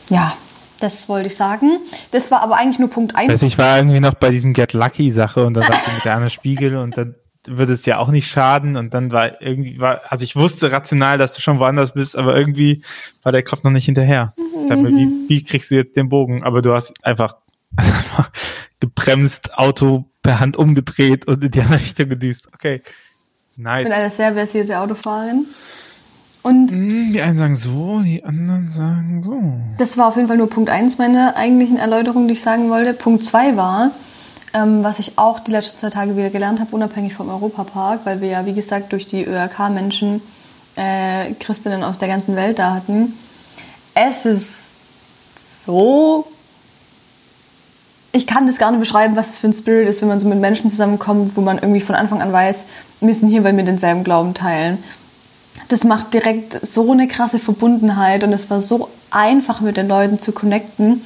ja, 0.09 0.33
das 0.79 1.07
wollte 1.07 1.27
ich 1.27 1.35
sagen. 1.35 1.77
Das 2.11 2.31
war 2.31 2.41
aber 2.41 2.57
eigentlich 2.57 2.79
nur 2.79 2.89
Punkt 2.89 3.15
1. 3.15 3.29
Also 3.29 3.45
ich 3.45 3.57
war 3.57 3.77
irgendwie 3.77 3.99
noch 3.99 4.15
bei 4.15 4.29
diesem 4.29 4.53
Get 4.53 4.73
Lucky 4.73 5.11
Sache 5.11 5.46
und 5.46 5.53
dann 5.53 5.63
sagte 5.63 5.91
mit 5.93 6.05
der 6.05 6.15
Anne 6.15 6.29
Spiegel 6.29 6.75
und 6.77 6.98
dann 6.98 7.15
würde 7.48 7.74
es 7.74 7.86
ja 7.86 7.98
auch 7.98 8.10
nicht 8.10 8.27
schaden 8.27 8.77
und 8.77 8.94
dann 8.94 9.12
war 9.12 9.42
irgendwie 9.42 9.79
war 9.79 10.01
also 10.10 10.24
ich 10.24 10.36
wusste 10.36 10.72
rational, 10.72 11.18
dass 11.18 11.31
du 11.33 11.42
schon 11.42 11.60
woanders 11.60 11.94
bist, 11.94 12.18
aber 12.18 12.38
irgendwie 12.38 12.83
war 13.24 13.31
der 13.31 13.44
Kopf 13.44 13.64
noch 13.64 13.72
nicht 13.72 13.86
hinterher. 13.86 14.33
Mhm. 14.38 14.81
Mir, 14.81 14.90
wie, 14.90 15.29
wie 15.29 15.44
kriegst 15.44 15.72
du 15.72 15.75
jetzt 15.75 15.96
den 15.96 16.10
Bogen? 16.10 16.44
Aber 16.44 16.62
du 16.62 16.74
hast 16.74 16.94
einfach 17.03 17.36
gebremst, 18.79 19.57
Auto 19.57 20.05
per 20.22 20.40
Hand 20.40 20.57
umgedreht 20.57 21.27
und 21.27 21.44
in 21.44 21.51
die 21.51 21.62
andere 21.62 21.81
Richtung 21.81 22.10
gedüst. 22.10 22.50
Okay. 22.53 22.81
Nice. 23.55 23.83
Ich 23.83 23.90
bin 23.90 23.94
eine 23.94 24.10
sehr 24.10 24.33
versierte 24.33 24.79
Autofahrerin. 24.79 25.48
Und 26.44 26.72
hm, 26.72 27.12
die 27.12 27.22
einen 27.22 27.38
sagen 27.38 27.55
so, 27.55 28.00
die 28.01 28.24
anderen 28.24 28.70
sagen 28.70 29.22
so. 29.24 29.42
Das 29.79 29.98
war 29.98 30.07
auf 30.07 30.16
jeden 30.16 30.27
Fall 30.27 30.38
nur 30.38 30.50
Punkt 30.50 30.70
1 30.70 30.98
meiner 30.98 31.36
eigentlichen 31.36 31.77
Erläuterung, 31.77 32.27
die 32.27 32.36
ich 32.36 32.42
sagen 32.42 32.70
wollte. 32.70 32.94
Punkt 32.94 33.24
2 33.24 33.57
war, 33.57 33.92
ähm, 34.53 34.83
was 34.83 35.00
ich 35.00 35.18
auch 35.18 35.40
die 35.40 35.51
letzten 35.51 35.79
zwei 35.79 35.90
Tage 35.90 36.16
wieder 36.18 36.29
gelernt 36.29 36.60
habe, 36.60 36.75
unabhängig 36.75 37.14
vom 37.14 37.29
Europapark, 37.29 38.01
weil 38.05 38.22
wir 38.22 38.29
ja, 38.29 38.46
wie 38.46 38.53
gesagt, 38.53 38.92
durch 38.94 39.07
die 39.07 39.25
ÖRK-Menschen 39.25 40.22
äh, 40.75 41.33
Christinnen 41.40 41.83
aus 41.83 41.98
der 41.98 42.07
ganzen 42.07 42.36
Welt 42.36 42.60
da 42.60 42.74
hatten. 42.74 43.14
Es 43.94 44.25
ist 44.25 44.72
so 45.40 46.27
ich 48.18 48.27
kann 48.27 48.48
das 48.48 48.57
gar 48.57 48.72
nicht 48.72 48.79
beschreiben, 48.79 49.16
was 49.16 49.29
das 49.29 49.38
für 49.38 49.48
ein 49.48 49.53
Spirit 49.53 49.88
ist, 49.88 50.01
wenn 50.01 50.10
man 50.10 50.20
so 50.20 50.27
mit 50.27 50.40
Menschen 50.40 50.70
zusammenkommt, 50.70 51.38
wo 51.38 51.42
man 51.42 51.57
irgendwie 51.57 51.81
von 51.81 51.96
Anfang 51.96 52.22
an 52.22 52.33
weiß, 52.33 52.66
wir 53.00 53.14
sind 53.14 53.29
hier, 53.29 53.44
weil 53.44 53.55
wir 53.55 53.64
denselben 53.64 54.03
Glauben 54.03 54.33
teilen. 54.33 54.83
Das 55.70 55.83
macht 55.83 56.14
direkt 56.14 56.66
so 56.66 56.92
eine 56.92 57.07
krasse 57.07 57.40
Verbundenheit 57.40 58.24
und 58.24 58.33
es 58.33 58.50
war 58.50 58.62
so 58.62 58.90
einfach 59.12 59.62
mit 59.62 59.77
den 59.77 59.88
Leuten 59.88 60.20
zu 60.20 60.31
connecten. 60.31 61.01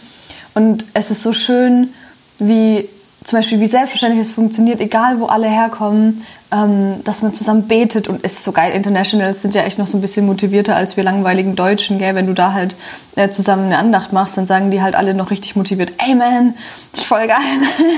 Und 0.53 0.85
es 0.93 1.11
ist 1.11 1.23
so 1.23 1.33
schön, 1.33 1.93
wie 2.39 2.87
zum 3.23 3.37
Beispiel, 3.37 3.59
wie 3.59 3.67
selbstverständlich 3.67 4.21
es 4.21 4.31
funktioniert, 4.31 4.81
egal 4.81 5.19
wo 5.19 5.27
alle 5.27 5.47
herkommen, 5.47 6.25
ähm, 6.51 7.03
dass 7.03 7.21
man 7.21 7.33
zusammen 7.33 7.67
betet 7.67 8.07
und 8.07 8.21
ist 8.23 8.43
so 8.43 8.51
geil. 8.51 8.73
Internationals 8.73 9.43
sind 9.43 9.53
ja 9.53 9.61
echt 9.61 9.77
noch 9.77 9.85
so 9.85 9.97
ein 9.97 10.01
bisschen 10.01 10.25
motivierter 10.25 10.75
als 10.75 10.97
wir 10.97 11.03
langweiligen 11.03 11.55
Deutschen, 11.55 11.99
gell? 11.99 12.15
Wenn 12.15 12.25
du 12.25 12.33
da 12.33 12.53
halt 12.53 12.75
äh, 13.15 13.29
zusammen 13.29 13.67
eine 13.67 13.77
Andacht 13.77 14.11
machst, 14.11 14.37
dann 14.37 14.47
sagen 14.47 14.71
die 14.71 14.81
halt 14.81 14.95
alle 14.95 15.13
noch 15.13 15.29
richtig 15.29 15.55
motiviert, 15.55 15.93
Amen, 15.99 16.55
das 16.91 17.01
ist 17.01 17.07
voll 17.07 17.27
geil. 17.27 17.37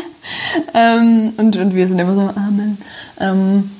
ähm, 0.73 1.33
und, 1.37 1.55
und 1.55 1.73
wir 1.73 1.87
sind 1.87 1.99
immer 1.99 2.15
so, 2.15 2.21
Amen. 2.21 2.77
Ähm, 3.19 3.71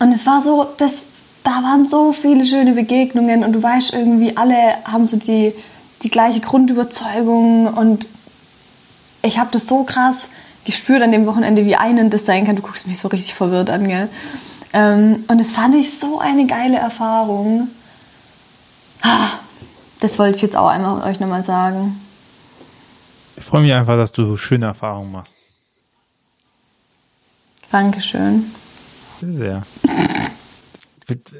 und 0.00 0.12
es 0.12 0.26
war 0.26 0.42
so, 0.42 0.66
das, 0.76 1.04
da 1.44 1.50
waren 1.50 1.88
so 1.88 2.12
viele 2.12 2.44
schöne 2.44 2.72
Begegnungen 2.72 3.42
und 3.42 3.52
du 3.52 3.62
weißt 3.62 3.94
irgendwie, 3.94 4.36
alle 4.36 4.76
haben 4.84 5.06
so 5.06 5.16
die, 5.16 5.54
die 6.02 6.10
gleiche 6.10 6.40
Grundüberzeugung 6.40 7.68
und 7.68 8.06
ich 9.22 9.38
habe 9.38 9.48
das 9.50 9.66
so 9.66 9.84
krass 9.84 10.28
gespürt 10.64 11.02
an 11.02 11.12
dem 11.12 11.26
Wochenende, 11.26 11.64
wie 11.64 11.76
einen 11.76 12.10
das 12.10 12.24
sein 12.24 12.46
kann. 12.46 12.56
Du 12.56 12.62
guckst 12.62 12.86
mich 12.86 12.98
so 12.98 13.08
richtig 13.08 13.34
verwirrt 13.34 13.70
an, 13.70 13.88
gell? 13.88 14.08
Ähm, 14.72 15.24
und 15.28 15.38
das 15.38 15.52
fand 15.52 15.74
ich 15.74 15.98
so 15.98 16.18
eine 16.18 16.46
geile 16.46 16.76
Erfahrung. 16.76 17.68
Ah, 19.02 19.28
das 20.00 20.18
wollte 20.18 20.36
ich 20.36 20.42
jetzt 20.42 20.56
auch 20.56 20.68
einmal 20.68 21.02
euch 21.08 21.20
nochmal 21.20 21.44
sagen. 21.44 22.00
Ich 23.36 23.44
freue 23.44 23.62
mich 23.62 23.72
einfach, 23.72 23.96
dass 23.96 24.12
du 24.12 24.36
schöne 24.36 24.66
Erfahrungen 24.66 25.12
machst. 25.12 25.36
Dankeschön. 27.70 28.44
Sehr. 29.20 29.62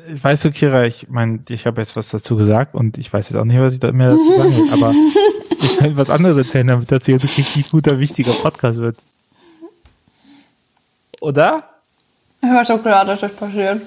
Weißt 0.09 0.45
du, 0.45 0.51
Kira, 0.51 0.85
ich 0.85 1.09
meine, 1.09 1.41
ich 1.49 1.67
habe 1.67 1.81
jetzt 1.81 1.97
was 1.97 2.11
dazu 2.11 2.37
gesagt 2.37 2.75
und 2.75 2.99
ich 2.99 3.13
weiß 3.13 3.31
jetzt 3.31 3.39
auch 3.39 3.45
nicht, 3.45 3.59
was 3.59 3.75
ich 3.75 3.81
da 3.81 3.93
mehr 3.93 4.09
dazu 4.09 4.37
sagen 4.37 4.57
will, 4.57 4.73
aber 4.73 4.93
ich 5.63 5.79
kann 5.79 5.97
was 5.97 6.11
anderes 6.11 6.37
erzählen, 6.37 6.67
damit 6.67 6.93
das 6.93 7.07
hier 7.07 7.15
ein 7.15 7.21
richtig 7.21 7.71
guter, 7.71 7.99
wichtiger 7.99 8.33
Podcast 8.33 8.79
wird. 8.79 8.99
Oder? 11.25 11.65
Ich 12.43 12.51
war 12.51 12.67
so 12.67 12.77
klar, 12.77 13.07
dass 13.07 13.21
das 13.21 13.33
passiert. 13.33 13.81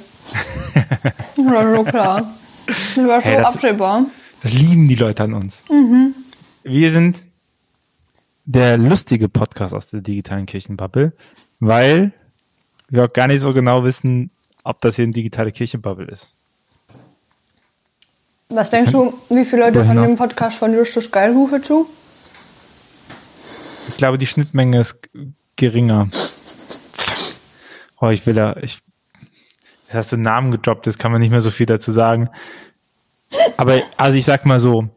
ich 1.36 1.46
war 1.46 1.76
so 1.76 1.84
klar. 1.84 2.34
Ich 2.68 2.98
war 2.98 3.22
so 3.22 3.30
hey, 3.30 3.38
das, 3.38 3.54
absehbar. 3.54 4.06
Das 4.42 4.54
lieben 4.54 4.88
die 4.88 4.96
Leute 4.96 5.22
an 5.22 5.36
uns. 5.36 5.64
Mhm. 5.70 6.16
Wir 6.64 6.92
sind 6.92 7.24
der 8.46 8.80
lustige 8.80 9.30
Podcast 9.30 9.76
aus 9.76 9.92
der 9.92 10.02
digitalen 10.02 10.48
Kirchenbubble, 10.48 11.14
weil 11.60 12.12
wir 12.90 13.06
auch 13.06 13.14
gar 13.14 13.28
nicht 13.28 13.42
so 13.42 13.54
genau 13.54 13.84
wissen, 13.84 14.32
ob 14.64 14.82
das 14.82 14.96
hier 14.96 15.04
eine 15.04 15.14
digitale 15.14 15.52
Kirchenbubble 15.52 16.08
ist. 16.08 16.34
Was 18.50 18.72
denkst 18.72 18.94
du, 18.94 19.14
wie 19.30 19.46
viele 19.46 19.62
Leute 19.62 19.86
von 19.86 19.96
dem 19.96 20.18
Podcast 20.18 20.58
von 20.58 20.74
Justus 20.74 21.12
Geilhufe 21.12 21.62
zu? 21.62 21.88
Ich 23.90 23.98
glaube, 23.98 24.18
die 24.18 24.26
Schnittmenge 24.26 24.82
ist 24.82 24.98
geringer. 25.56 26.10
Oh, 28.00 28.10
ich 28.10 28.26
will 28.26 28.34
da, 28.34 28.56
ich, 28.62 28.82
jetzt 29.86 29.94
hast 29.94 30.12
du 30.12 30.16
einen 30.16 30.24
Namen 30.24 30.52
gedroppt, 30.52 30.88
das 30.88 30.98
kann 30.98 31.12
man 31.12 31.22
nicht 31.22 31.32
mehr 31.32 31.42
so 31.42 31.52
viel 31.52 31.66
dazu 31.66 31.92
sagen. 31.92 32.30
Aber, 33.58 33.82
also 33.98 34.18
ich 34.18 34.26
sag 34.26 34.46
mal 34.46 34.60
so, 34.60 34.90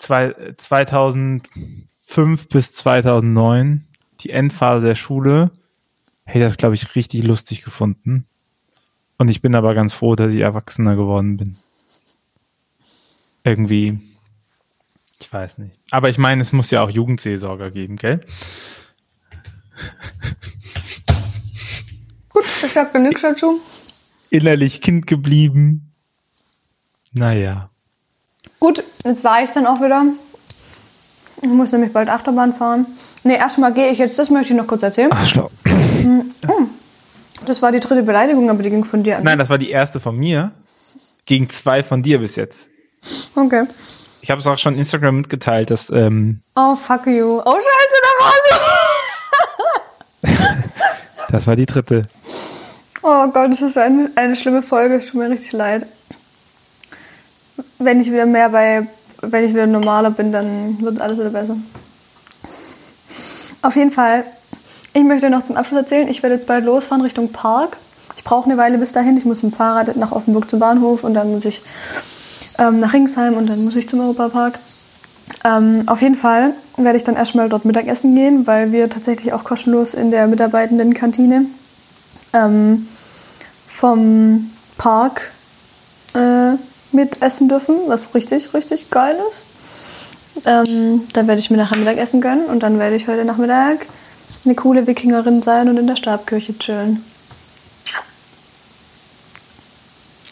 zwei, 0.00 0.34
2005 0.56 2.48
bis 2.48 2.72
2009, 2.72 3.86
die 4.20 4.30
Endphase 4.30 4.86
der 4.86 4.94
Schule, 4.94 5.50
hey, 6.24 6.40
das 6.40 6.56
glaube 6.56 6.74
ich 6.74 6.94
richtig 6.94 7.22
lustig 7.24 7.62
gefunden. 7.62 8.26
Und 9.18 9.28
ich 9.28 9.42
bin 9.42 9.54
aber 9.54 9.74
ganz 9.74 9.94
froh, 9.94 10.16
dass 10.16 10.32
ich 10.32 10.40
erwachsener 10.40 10.96
geworden 10.96 11.36
bin. 11.36 11.56
Irgendwie, 13.44 14.00
ich 15.20 15.32
weiß 15.32 15.58
nicht. 15.58 15.78
Aber 15.90 16.08
ich 16.08 16.18
meine, 16.18 16.42
es 16.42 16.52
muss 16.52 16.70
ja 16.70 16.82
auch 16.82 16.90
Jugendseelsorger 16.90 17.70
geben, 17.70 17.96
gell? 17.96 18.24
Ich 22.64 22.72
sag 22.72 22.92
da 22.92 22.98
nichts 22.98 23.22
dazu. 23.22 23.60
Innerlich 24.30 24.80
Kind 24.80 25.06
geblieben. 25.06 25.92
Naja. 27.12 27.68
Gut, 28.58 28.82
jetzt 29.04 29.24
war 29.24 29.42
ich 29.42 29.50
dann 29.50 29.66
auch 29.66 29.80
wieder. 29.80 30.04
Ich 31.42 31.48
muss 31.48 31.72
nämlich 31.72 31.92
bald 31.92 32.08
Achterbahn 32.08 32.54
fahren. 32.54 32.86
Nee, 33.24 33.34
erstmal 33.36 33.72
gehe 33.74 33.90
ich 33.90 33.98
jetzt, 33.98 34.18
das 34.18 34.30
möchte 34.30 34.52
ich 34.52 34.58
noch 34.58 34.66
kurz 34.66 34.82
erzählen. 34.82 35.10
Arschloch. 35.12 35.50
Das 37.44 37.60
war 37.60 37.72
die 37.72 37.80
dritte 37.80 38.04
Beleidigung, 38.04 38.48
aber 38.48 38.62
die 38.62 38.70
ging 38.70 38.84
von 38.84 39.02
dir 39.02 39.18
an. 39.18 39.24
Nein, 39.24 39.38
das 39.38 39.48
war 39.48 39.58
die 39.58 39.70
erste 39.70 39.98
von 40.00 40.16
mir. 40.16 40.52
Gegen 41.26 41.50
zwei 41.50 41.82
von 41.82 42.02
dir 42.02 42.18
bis 42.20 42.36
jetzt. 42.36 42.70
Okay. 43.34 43.64
Ich 44.20 44.30
habe 44.30 44.40
es 44.40 44.46
auch 44.46 44.58
schon 44.58 44.76
Instagram 44.76 45.16
mitgeteilt, 45.16 45.70
dass 45.70 45.90
ähm, 45.90 46.40
Oh, 46.54 46.76
fuck 46.76 47.06
you. 47.06 47.40
Oh, 47.44 47.54
scheiße, 47.56 47.96
da 48.02 48.24
war 48.24 48.32
sie. 48.48 50.32
Das 51.32 51.46
war 51.46 51.56
die 51.56 51.66
dritte. 51.66 52.02
Oh 53.02 53.26
Gott, 53.28 53.50
das 53.50 53.62
ist 53.62 53.78
eine, 53.78 54.10
eine 54.14 54.36
schlimme 54.36 54.62
Folge. 54.62 54.96
Es 54.96 55.06
tut 55.06 55.14
mir 55.14 55.30
richtig 55.30 55.52
leid. 55.52 55.86
Wenn 57.78 58.00
ich 58.00 58.12
wieder 58.12 58.26
mehr 58.26 58.50
bei, 58.50 58.86
wenn 59.22 59.44
ich 59.44 59.52
wieder 59.52 59.66
normaler 59.66 60.10
bin, 60.10 60.30
dann 60.30 60.80
wird 60.80 61.00
alles 61.00 61.18
wieder 61.18 61.30
besser. 61.30 61.56
Auf 63.62 63.74
jeden 63.74 63.90
Fall, 63.90 64.24
ich 64.92 65.02
möchte 65.02 65.30
noch 65.30 65.42
zum 65.42 65.56
Abschluss 65.56 65.80
erzählen, 65.80 66.08
ich 66.08 66.22
werde 66.22 66.34
jetzt 66.36 66.46
bald 66.46 66.64
losfahren 66.64 67.02
Richtung 67.02 67.32
Park. 67.32 67.76
Ich 68.16 68.24
brauche 68.24 68.44
eine 68.48 68.56
Weile 68.56 68.78
bis 68.78 68.92
dahin. 68.92 69.16
Ich 69.16 69.24
muss 69.24 69.42
mit 69.42 69.52
dem 69.52 69.56
Fahrrad 69.56 69.96
nach 69.96 70.12
Offenburg 70.12 70.48
zum 70.48 70.60
Bahnhof 70.60 71.02
und 71.02 71.14
dann 71.14 71.32
muss 71.32 71.44
ich 71.44 71.62
ähm, 72.58 72.78
nach 72.78 72.92
Ringsheim 72.92 73.34
und 73.34 73.48
dann 73.48 73.64
muss 73.64 73.74
ich 73.74 73.88
zum 73.88 74.00
Europapark. 74.00 74.58
Ähm, 75.44 75.84
auf 75.86 76.02
jeden 76.02 76.14
Fall 76.14 76.54
werde 76.76 76.96
ich 76.96 77.04
dann 77.04 77.16
erstmal 77.16 77.48
dort 77.48 77.64
Mittagessen 77.64 78.14
gehen, 78.14 78.46
weil 78.46 78.72
wir 78.72 78.88
tatsächlich 78.88 79.32
auch 79.32 79.44
kostenlos 79.44 79.94
in 79.94 80.10
der 80.10 80.26
Mitarbeitendenkantine 80.26 81.46
ähm, 82.32 82.86
vom 83.66 84.50
Park 84.78 85.32
äh, 86.14 86.52
mitessen 86.92 87.48
dürfen, 87.48 87.76
was 87.88 88.14
richtig, 88.14 88.54
richtig 88.54 88.90
geil 88.90 89.16
ist. 89.30 89.44
Ähm, 90.46 91.02
dann 91.12 91.26
werde 91.26 91.40
ich 91.40 91.50
mir 91.50 91.56
nachher 91.56 91.76
Mittagessen 91.76 92.20
gönnen 92.20 92.46
und 92.46 92.62
dann 92.62 92.78
werde 92.78 92.96
ich 92.96 93.06
heute 93.08 93.24
Nachmittag 93.24 93.86
eine 94.44 94.54
coole 94.54 94.86
Wikingerin 94.86 95.42
sein 95.42 95.68
und 95.68 95.76
in 95.76 95.86
der 95.86 95.96
Stabkirche 95.96 96.56
chillen. 96.58 97.04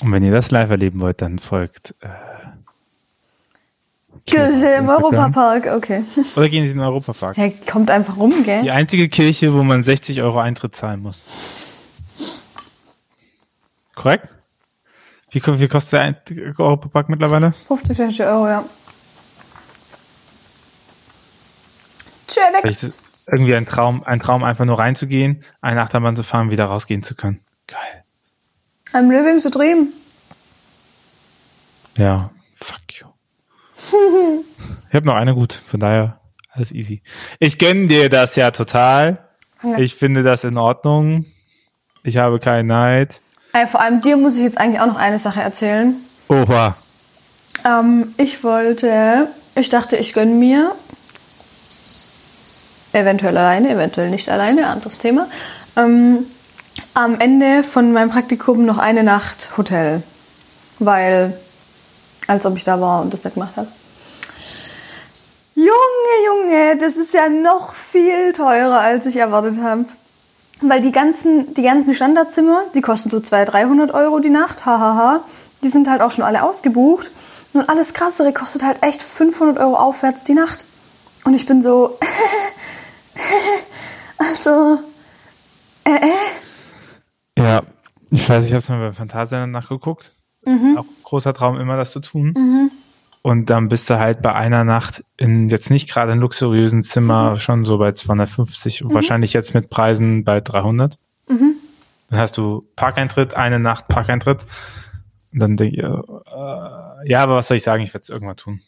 Und 0.00 0.12
wenn 0.12 0.22
ihr 0.22 0.33
das 0.33 0.50
live 0.50 0.70
erleben 0.70 1.00
wollt, 1.00 1.20
dann 1.20 1.38
folgt. 1.38 1.94
Äh, 2.00 2.09
Kirche 4.31 4.66
im. 4.79 4.88
Europapark, 4.88 5.66
okay. 5.66 6.05
Oder 6.37 6.49
gehen 6.49 6.64
Sie 6.64 6.71
in 6.73 6.79
den 6.79 6.87
Europapark. 6.87 7.37
Ja, 7.37 7.49
kommt 7.71 7.90
einfach 7.90 8.16
rum, 8.16 8.43
gell? 8.45 8.62
Die 8.62 8.71
einzige 8.71 9.09
Kirche, 9.09 9.53
wo 9.53 9.62
man 9.62 9.83
60 9.83 10.23
Euro 10.23 10.38
Eintritt 10.40 10.75
zahlen 10.77 11.01
muss. 11.01 11.25
Korrekt? 13.95 14.29
Wie, 15.31 15.43
wie 15.45 15.69
kostet 15.69 15.93
der 15.93 16.01
Ein- 16.01 16.16
Europapark 16.59 17.09
mittlerweile? 17.09 17.53
50, 17.69 17.97
60 17.97 18.27
Euro, 18.27 18.49
ja. 18.49 18.64
Es 22.62 22.83
irgendwie 23.27 23.55
ein 23.55 23.66
Traum, 23.66 24.03
ein 24.05 24.21
Traum, 24.21 24.45
einfach 24.45 24.64
nur 24.64 24.79
reinzugehen, 24.79 25.45
eine 25.61 25.83
Achterbahn 25.83 26.16
zu 26.16 26.23
fahren, 26.23 26.51
wieder 26.51 26.64
rausgehen 26.66 27.03
zu 27.03 27.14
können. 27.14 27.40
Geil. 27.66 28.05
I'm 28.93 29.09
living 29.09 29.38
the 29.40 29.51
dream. 29.51 29.93
Ja. 31.97 32.31
Ich 34.88 34.94
habe 34.94 35.07
noch 35.07 35.14
eine 35.14 35.35
gut, 35.35 35.53
von 35.55 35.81
daher 35.81 36.20
alles 36.53 36.72
easy. 36.72 37.03
Ich 37.38 37.59
gönn 37.59 37.88
dir 37.88 38.09
das 38.09 38.37
ja 38.37 38.50
total. 38.50 39.18
Danke. 39.62 39.83
Ich 39.83 39.94
finde 39.94 40.22
das 40.22 40.44
in 40.44 40.57
Ordnung. 40.59 41.26
Ich 42.03 42.16
habe 42.16 42.38
keinen 42.38 42.66
Neid. 42.66 43.20
Ey, 43.53 43.66
vor 43.66 43.81
allem 43.81 44.00
dir 44.00 44.16
muss 44.16 44.37
ich 44.37 44.42
jetzt 44.42 44.59
eigentlich 44.59 44.81
auch 44.81 44.87
noch 44.87 44.96
eine 44.96 45.18
Sache 45.18 45.40
erzählen. 45.40 45.94
Oha. 46.29 46.74
Ähm, 47.66 48.14
ich 48.16 48.42
wollte, 48.42 49.29
ich 49.55 49.68
dachte, 49.68 49.96
ich 49.96 50.12
gönne 50.12 50.35
mir, 50.35 50.72
eventuell 52.92 53.37
alleine, 53.37 53.70
eventuell 53.70 54.11
nicht 54.11 54.29
alleine, 54.29 54.66
anderes 54.68 54.98
Thema, 54.98 55.26
ähm, 55.76 56.24
am 56.94 57.20
Ende 57.20 57.62
von 57.64 57.92
meinem 57.92 58.11
Praktikum 58.11 58.64
noch 58.64 58.79
eine 58.79 59.03
Nacht 59.03 59.57
Hotel. 59.57 60.03
Weil, 60.79 61.38
als 62.26 62.46
ob 62.46 62.57
ich 62.57 62.64
da 62.64 62.81
war 62.81 63.03
und 63.03 63.12
das 63.12 63.24
nicht 63.24 63.35
gemacht 63.35 63.57
habe. 63.57 63.68
Junge, 65.61 66.16
Junge, 66.27 66.77
das 66.79 66.96
ist 66.96 67.12
ja 67.12 67.29
noch 67.29 67.75
viel 67.75 68.33
teurer, 68.33 68.81
als 68.81 69.05
ich 69.05 69.16
erwartet 69.16 69.61
habe. 69.61 69.85
Weil 70.62 70.81
die 70.81 70.90
ganzen, 70.90 71.53
die 71.53 71.62
ganzen 71.62 71.92
Standardzimmer, 71.92 72.64
die 72.75 72.81
kosten 72.81 73.11
so 73.11 73.20
200, 73.20 73.53
300 73.53 73.90
Euro 73.92 74.20
die 74.20 74.31
Nacht, 74.31 74.64
hahaha. 74.64 75.23
Die 75.62 75.68
sind 75.68 75.90
halt 75.90 76.01
auch 76.01 76.12
schon 76.12 76.25
alle 76.25 76.44
ausgebucht. 76.44 77.11
Und 77.53 77.68
alles 77.68 77.92
Krassere 77.92 78.33
kostet 78.33 78.62
halt 78.62 78.83
echt 78.83 79.03
500 79.03 79.59
Euro 79.59 79.77
aufwärts 79.77 80.25
die 80.25 80.33
Nacht. 80.33 80.64
Und 81.25 81.35
ich 81.35 81.44
bin 81.44 81.61
so, 81.61 81.99
also, 84.16 84.79
äh, 85.85 85.90
äh. 85.90 87.42
Ja, 87.42 87.62
ich 88.11 88.27
weiß, 88.27 88.46
ich 88.46 88.53
habe 88.53 88.61
es 88.61 88.68
mal 88.70 88.88
bei 88.88 88.92
Phantasialand 88.92 89.53
nachgeguckt. 89.53 90.14
Auch 90.79 90.87
großer 91.05 91.35
Traum, 91.35 91.61
immer 91.61 91.77
das 91.77 91.90
zu 91.90 92.01
tun. 92.01 92.33
Und 93.31 93.49
dann 93.49 93.69
bist 93.69 93.88
du 93.88 93.97
halt 93.97 94.23
bei 94.23 94.35
einer 94.35 94.64
Nacht 94.64 95.05
in 95.16 95.51
jetzt 95.51 95.71
nicht 95.71 95.88
gerade 95.88 96.11
einem 96.11 96.21
luxuriösen 96.21 96.83
Zimmer 96.83 97.38
schon 97.38 97.64
so 97.64 97.79
bei 97.79 97.93
250 97.93 98.83
und 98.83 98.93
wahrscheinlich 98.93 99.33
jetzt 99.35 99.55
mit 99.55 99.71
Preisen 99.71 100.25
bei 100.25 100.40
300. 100.40 100.99
Dann 102.09 102.19
hast 102.19 102.37
du 102.37 102.66
Parkeintritt, 102.75 103.35
eine 103.35 103.61
Nacht 103.61 103.87
Parkeintritt. 103.87 104.47
Und 105.33 105.43
dann 105.43 105.57
denke 105.57 105.77
ich, 105.77 105.81
äh, 105.81 107.09
ja, 107.09 107.23
aber 107.23 107.37
was 107.37 107.47
soll 107.47 107.57
ich 107.57 107.62
sagen? 107.62 107.85
Ich 107.85 107.95
werde 107.95 108.03
es 108.03 108.09
irgendwann 108.09 108.37
tun. 108.37 108.59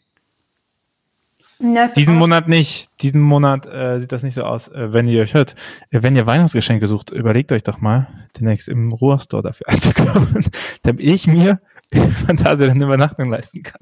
Ja, 1.59 1.88
Diesen 1.88 2.14
Monat 2.14 2.46
nicht. 2.46 2.88
Diesen 3.01 3.20
Monat 3.20 3.66
äh, 3.66 3.98
sieht 3.98 4.12
das 4.12 4.22
nicht 4.22 4.35
so 4.35 4.44
aus. 4.44 4.68
Äh, 4.68 4.92
wenn 4.92 5.09
ihr 5.09 5.22
euch 5.22 5.35
hört, 5.35 5.57
äh, 5.90 6.05
wenn 6.05 6.14
ihr 6.14 6.27
Weihnachtsgeschenke 6.27 6.87
sucht, 6.87 7.11
überlegt 7.11 7.51
euch 7.51 7.64
doch 7.64 7.81
mal, 7.81 8.07
demnächst 8.38 8.68
im 8.68 8.92
Ruhrstore 8.92 9.42
dafür 9.42 9.68
einzukaufen, 9.70 10.46
damit 10.85 11.05
ich 11.05 11.27
mir 11.27 11.61
Fantasia 12.27 12.70
eine 12.70 12.85
Übernachtung 12.85 13.29
leisten 13.29 13.64
kann. 13.64 13.81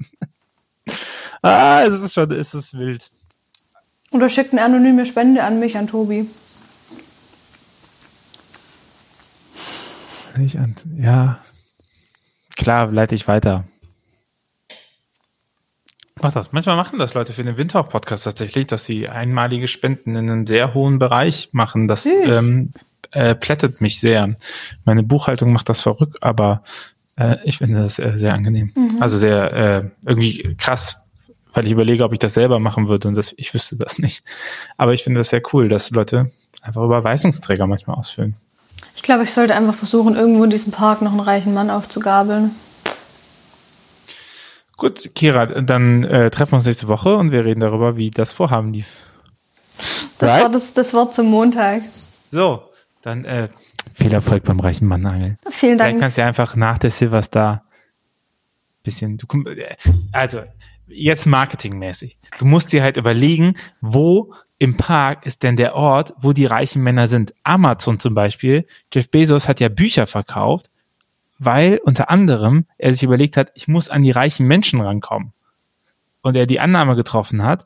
Ah, 1.41 1.83
es 1.83 2.01
ist 2.01 2.13
schon, 2.13 2.31
es 2.31 2.53
ist 2.53 2.77
wild. 2.77 3.11
Oder 4.11 4.29
schickt 4.29 4.51
eine 4.51 4.63
anonyme 4.63 5.05
Spende 5.05 5.43
an 5.43 5.59
mich, 5.59 5.77
an 5.77 5.87
Tobi. 5.87 6.27
Ich 10.39 10.57
an, 10.57 10.75
ja, 10.97 11.39
klar, 12.57 12.91
leite 12.91 13.15
ich 13.15 13.27
weiter. 13.27 13.65
Mach 16.21 16.31
das. 16.31 16.51
Manchmal 16.51 16.75
machen 16.75 16.99
das 16.99 17.13
Leute 17.13 17.33
für 17.33 17.43
den 17.43 17.57
Windhauch-Podcast 17.57 18.25
tatsächlich, 18.25 18.67
dass 18.67 18.85
sie 18.85 19.09
einmalige 19.09 19.67
Spenden 19.67 20.15
in 20.15 20.29
einem 20.29 20.47
sehr 20.47 20.73
hohen 20.73 20.99
Bereich 20.99 21.49
machen. 21.51 21.87
Das 21.87 22.05
ähm, 22.05 22.71
äh, 23.11 23.33
plättet 23.33 23.81
mich 23.81 23.99
sehr. 23.99 24.35
Meine 24.85 25.03
Buchhaltung 25.03 25.51
macht 25.51 25.69
das 25.69 25.81
verrückt, 25.81 26.21
aber 26.21 26.63
äh, 27.17 27.37
ich 27.43 27.57
finde 27.57 27.81
das 27.81 27.97
äh, 27.97 28.13
sehr 28.15 28.33
angenehm. 28.33 28.71
Also 28.99 29.17
sehr 29.17 29.53
äh, 29.53 29.89
irgendwie 30.05 30.55
krass, 30.57 31.00
weil 31.53 31.65
ich 31.65 31.71
überlege, 31.71 32.03
ob 32.03 32.13
ich 32.13 32.19
das 32.19 32.33
selber 32.33 32.59
machen 32.59 32.87
würde 32.87 33.07
und 33.07 33.15
das, 33.15 33.33
ich 33.37 33.53
wüsste 33.53 33.75
das 33.75 33.99
nicht. 33.99 34.23
Aber 34.77 34.93
ich 34.93 35.03
finde 35.03 35.19
das 35.19 35.29
sehr 35.29 35.41
cool, 35.53 35.67
dass 35.67 35.89
Leute 35.91 36.31
einfach 36.61 36.83
Überweisungsträger 36.83 37.67
manchmal 37.67 37.97
ausfüllen. 37.97 38.35
Ich 38.95 39.03
glaube, 39.03 39.23
ich 39.23 39.33
sollte 39.33 39.55
einfach 39.55 39.75
versuchen, 39.75 40.15
irgendwo 40.15 40.43
in 40.43 40.49
diesem 40.49 40.71
Park 40.71 41.01
noch 41.01 41.11
einen 41.11 41.19
reichen 41.19 41.53
Mann 41.53 41.69
aufzugabeln. 41.69 42.51
Gut, 44.77 45.11
Kira, 45.13 45.45
dann 45.45 46.03
äh, 46.03 46.31
treffen 46.31 46.53
wir 46.53 46.57
uns 46.57 46.65
nächste 46.65 46.87
Woche 46.87 47.15
und 47.15 47.31
wir 47.31 47.45
reden 47.45 47.59
darüber, 47.59 47.97
wie 47.97 48.09
das 48.09 48.33
Vorhaben 48.33 48.73
lief. 48.73 48.87
Das 50.17 50.29
Right? 50.29 50.43
war 50.43 50.49
das, 50.49 50.73
das 50.73 50.93
Wort 50.93 51.13
zum 51.13 51.27
Montag. 51.27 51.83
So, 52.31 52.63
dann 53.01 53.25
äh, 53.25 53.49
viel 53.93 54.11
Erfolg 54.13 54.43
beim 54.43 54.59
reichen 54.59 54.87
Mann 54.87 55.05
angeln. 55.05 55.37
Vielen 55.49 55.77
Vielleicht 55.77 55.79
Dank. 55.79 55.99
kannst 55.99 56.17
du 56.17 56.21
ja 56.21 56.27
einfach 56.27 56.55
nach 56.55 56.77
der 56.79 56.89
Silverstar 56.89 57.63
bisschen, 58.83 59.17
du 59.17 59.27
äh, 59.49 59.75
also 60.11 60.41
jetzt 60.93 61.25
marketingmäßig. 61.25 62.17
Du 62.37 62.45
musst 62.45 62.71
dir 62.71 62.83
halt 62.83 62.97
überlegen, 62.97 63.55
wo 63.81 64.33
im 64.57 64.77
Park 64.77 65.25
ist 65.25 65.43
denn 65.43 65.55
der 65.55 65.75
Ort, 65.75 66.13
wo 66.19 66.33
die 66.33 66.45
reichen 66.45 66.83
Männer 66.83 67.07
sind. 67.07 67.33
Amazon 67.43 67.99
zum 67.99 68.13
Beispiel, 68.13 68.67
Jeff 68.93 69.09
Bezos 69.09 69.47
hat 69.47 69.59
ja 69.59 69.69
Bücher 69.69 70.05
verkauft, 70.05 70.69
weil 71.39 71.79
unter 71.83 72.09
anderem 72.11 72.65
er 72.77 72.93
sich 72.93 73.01
überlegt 73.01 73.37
hat, 73.37 73.51
ich 73.55 73.67
muss 73.67 73.89
an 73.89 74.03
die 74.03 74.11
reichen 74.11 74.45
Menschen 74.45 74.79
rankommen. 74.79 75.33
Und 76.21 76.35
er 76.35 76.45
die 76.45 76.59
Annahme 76.59 76.95
getroffen 76.95 77.43
hat, 77.43 77.65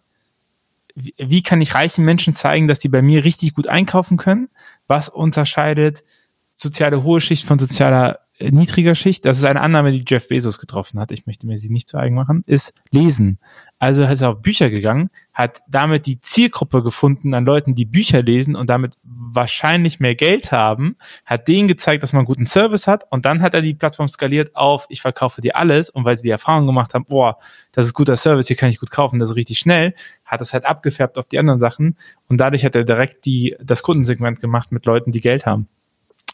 wie, 0.96 1.44
kann 1.44 1.60
ich 1.60 1.76
reichen 1.76 2.06
Menschen 2.06 2.36
zeigen, 2.36 2.70
dass 2.70 2.80
die 2.80 2.88
bei 2.88 3.02
mir 3.02 3.26
richtig 3.26 3.54
gut 3.54 3.68
einkaufen 3.68 4.16
können? 4.16 4.48
Was 4.88 5.10
unterscheidet 5.10 6.06
soziale 6.54 7.04
hohe 7.04 7.20
Schicht 7.20 7.46
von 7.46 7.60
sozialer 7.60 8.20
niedriger 8.40 8.96
Schicht, 8.96 9.24
das 9.26 9.38
ist 9.38 9.46
eine 9.46 9.62
Annahme, 9.62 9.92
die 9.92 10.04
Jeff 10.06 10.28
Bezos 10.28 10.60
getroffen 10.60 11.00
hat, 11.00 11.12
ich 11.12 11.26
möchte 11.26 11.48
mir 11.48 11.58
sie 11.58 11.70
nicht 11.70 11.88
zu 11.88 11.98
eigen 11.98 12.16
machen, 12.16 12.44
ist 12.46 12.74
Lesen. 12.92 13.40
Also 13.80 14.04
ist 14.04 14.22
er 14.22 14.32
auf 14.32 14.42
Bücher 14.42 14.70
gegangen, 14.70 15.10
hat 15.34 15.62
damit 15.70 16.06
die 16.06 16.20
Zielgruppe 16.20 16.84
gefunden 16.84 17.34
an 17.34 17.46
Leuten, 17.46 17.76
die 17.76 17.86
Bücher 17.86 18.22
lesen 18.24 18.56
und 18.56 18.70
damit 18.70 18.98
wahrscheinlich 19.04 20.00
mehr 20.00 20.16
Geld 20.16 20.52
haben, 20.52 20.98
hat 21.26 21.48
denen 21.48 21.68
gezeigt, 21.68 22.04
dass 22.04 22.12
man 22.12 22.22
einen 22.22 22.28
guten 22.28 22.46
Service 22.46 22.88
hat 22.88 23.06
und 23.10 23.26
dann 23.26 23.42
hat 23.42 23.54
er 23.54 23.62
die 23.62 23.74
Plattform 23.74 24.08
skaliert 24.08 24.56
auf, 24.56 24.86
ich 24.90 25.02
verkaufe 25.02 25.42
dir 25.42 25.56
alles 25.56 25.90
und 25.90 26.04
weil 26.04 26.18
sie 26.18 26.24
die 26.24 26.30
Erfahrung 26.30 26.66
gemacht 26.66 26.94
haben, 26.94 27.06
boah, 27.06 27.38
das 27.72 27.86
ist 27.86 27.94
guter 27.94 28.18
Service, 28.18 28.48
hier 28.48 28.58
kann 28.58 28.70
ich 28.70 28.80
gut 28.80 28.92
kaufen, 28.92 29.20
das 29.20 29.30
ist 29.30 29.36
richtig 29.36 29.60
schnell, 29.60 29.94
hat 30.26 30.42
es 30.42 30.54
halt 30.54 30.66
abgefärbt 30.66 31.18
auf 31.18 31.28
die 31.28 31.40
anderen 31.40 31.60
Sachen 31.60 31.98
und 32.28 32.40
dadurch 32.40 32.66
hat 32.66 32.76
er 32.76 32.84
direkt 32.84 33.26
die, 33.26 33.56
das 33.62 33.84
Kundensegment 33.84 34.42
gemacht 34.42 34.72
mit 34.72 34.86
Leuten, 34.86 35.12
die 35.12 35.22
Geld 35.22 35.46
haben. 35.46 35.68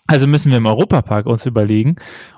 Also 0.08 0.28
müssen 0.28 0.52
wir 0.52 0.58
im 0.58 0.66
Europapark 0.66 1.26
uns 1.26 1.46
überlegen, 1.46 1.96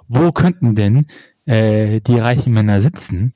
wo 0.07 0.31
könnten 0.31 0.75
denn 0.75 1.07
äh, 1.45 2.01
die 2.01 2.19
reichen 2.19 2.53
Männer 2.53 2.81
sitzen? 2.81 3.33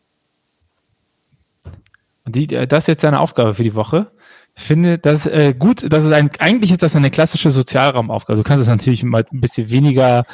Die, 2.25 2.53
äh, 2.53 2.67
das 2.67 2.83
ist 2.83 2.87
jetzt 2.87 3.01
seine 3.01 3.19
Aufgabe 3.19 3.53
für 3.53 3.63
die 3.63 3.75
Woche. 3.75 4.11
Ich 4.55 4.63
finde 4.63 4.97
das 4.97 5.25
äh, 5.27 5.53
gut, 5.57 5.85
das 5.91 6.03
ist 6.03 6.11
ein, 6.11 6.29
eigentlich 6.39 6.71
ist 6.71 6.83
das 6.83 6.95
eine 6.95 7.11
klassische 7.11 7.51
Sozialraumaufgabe. 7.51 8.37
Du 8.37 8.43
kannst 8.43 8.61
es 8.61 8.67
natürlich 8.67 9.03
mal 9.03 9.25
ein 9.31 9.41
bisschen 9.41 9.69
weniger 9.69 10.25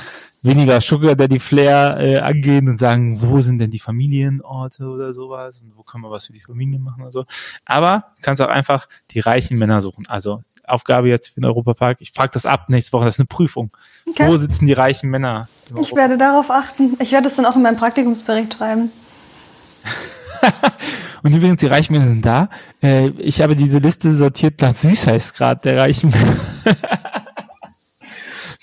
weniger 0.43 0.82
Sugar 0.82 1.15
Daddy 1.15 1.39
Flair 1.39 1.97
äh, 1.99 2.17
angehen 2.19 2.67
und 2.67 2.77
sagen, 2.77 3.21
wo 3.21 3.41
sind 3.41 3.60
denn 3.60 3.71
die 3.71 3.79
Familienorte 3.79 4.86
oder 4.86 5.13
sowas 5.13 5.62
und 5.62 5.75
wo 5.75 5.84
kann 5.84 6.01
man 6.01 6.12
was 6.12 6.27
für 6.27 6.34
die 6.34 6.41
Familie 6.41 6.79
machen 6.79 7.01
oder 7.01 7.12
so. 7.12 7.25
Aber 7.65 8.13
kannst 8.21 8.41
auch 8.41 8.49
einfach 8.49 8.88
die 9.12 9.21
reichen 9.21 9.58
Männer 9.58 9.82
suchen. 9.82 10.06
Also 10.08 10.41
Aufgabe 10.65 11.10
jetzt 11.10 11.30
für 11.30 11.36
den 11.36 11.45
Europapark. 11.45 11.97
Ich 12.02 12.12
frage 12.12 12.32
das 12.34 12.45
ab 12.45 12.69
nächste 12.69 12.93
Woche. 12.93 13.06
Das 13.06 13.15
ist 13.15 13.19
eine 13.19 13.28
Prüfung. 13.28 13.71
Okay. 14.08 14.28
Wo 14.28 14.38
sitzen 14.38 14.65
die 14.65 14.73
reichen 14.73 15.10
Männer? 15.10 15.47
Ich 15.80 15.95
werde 15.95 16.17
darauf 16.17 16.49
achten. 16.52 16.97
Ich 16.99 17.12
werde 17.12 17.28
es 17.28 17.36
dann 17.36 17.45
auch 17.45 17.56
in 17.56 17.62
meinem 17.62 17.78
Praktikumsbericht 17.78 18.54
schreiben. 18.54 18.91
und 21.23 21.34
übrigens, 21.34 21.60
die 21.60 21.67
reichen 21.67 21.93
Männer 21.93 22.08
sind 22.08 22.26
da. 22.26 22.49
Äh, 22.82 23.10
ich 23.17 23.41
habe 23.41 23.56
diese 23.56 23.80
Liste 23.80 24.12
sortiert 24.13 24.62
nach 24.62 24.73
Süßheitsgrad 24.73 25.65
der 25.65 25.78
reichen 25.78 26.12
Männer. 26.12 26.36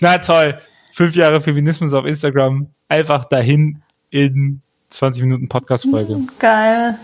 Na 0.01 0.19
toll 0.19 0.59
fünf 1.01 1.17
Jahre 1.17 1.41
Feminismus 1.41 1.95
auf 1.95 2.05
Instagram 2.05 2.67
einfach 2.89 3.25
dahin 3.25 3.83
in 4.11 4.61
20 4.91 5.23
Minuten 5.23 5.49
Podcast-Folge. 5.49 6.13
Hm, 6.13 6.29
geil. 6.39 6.99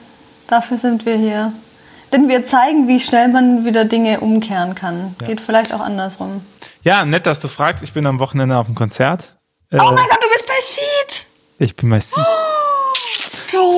Dafür 0.49 0.77
sind 0.77 1.07
wir 1.07 1.17
hier. 1.17 1.53
Denn 2.12 2.29
wir 2.29 2.45
zeigen, 2.45 2.88
wie 2.88 3.01
schnell 3.01 3.29
man 3.29 3.64
wieder 3.64 3.85
Dinge 3.85 4.21
umkehren 4.21 4.75
kann. 4.75 5.14
Ja. 5.21 5.27
Geht 5.27 5.40
vielleicht 5.40 5.73
auch 5.73 5.81
andersrum. 5.81 6.40
Ja, 6.83 7.05
nett, 7.05 7.27
dass 7.27 7.40
du 7.40 7.49
fragst. 7.49 7.83
Ich 7.83 7.92
bin 7.92 8.07
am 8.07 8.19
Wochenende 8.21 8.57
auf 8.57 8.66
dem 8.66 8.75
Konzert. 8.75 9.37
Oh 9.73 9.77
äh, 9.77 9.79
mein 9.79 9.97
Gott, 9.97 10.23
du 10.23 10.29
bist 10.33 10.47
bei 10.47 10.55
Seed! 10.61 11.27
Ich 11.59 11.75
bin 11.75 11.90
bei 11.90 11.99
Seed. 12.01 12.19
Oh, 12.19 13.77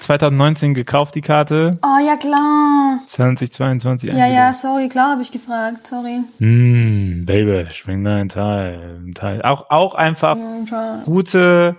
2019 0.00 0.74
gekauft, 0.74 1.14
die 1.14 1.20
Karte. 1.20 1.78
Oh, 1.82 2.04
ja 2.04 2.16
klar. 2.16 3.00
2022 3.04 4.12
Ja, 4.12 4.26
ja, 4.26 4.52
sorry, 4.54 4.88
klar 4.88 5.12
habe 5.12 5.22
ich 5.22 5.30
gefragt, 5.30 5.86
sorry. 5.86 6.20
Mm, 6.38 7.24
Baby, 7.26 7.70
schwing 7.70 8.04
dein 8.04 8.28
Teil. 8.28 9.00
Teil. 9.14 9.42
Auch, 9.42 9.70
auch 9.70 9.94
einfach 9.94 10.36
ja, 10.36 11.02
gute, 11.04 11.76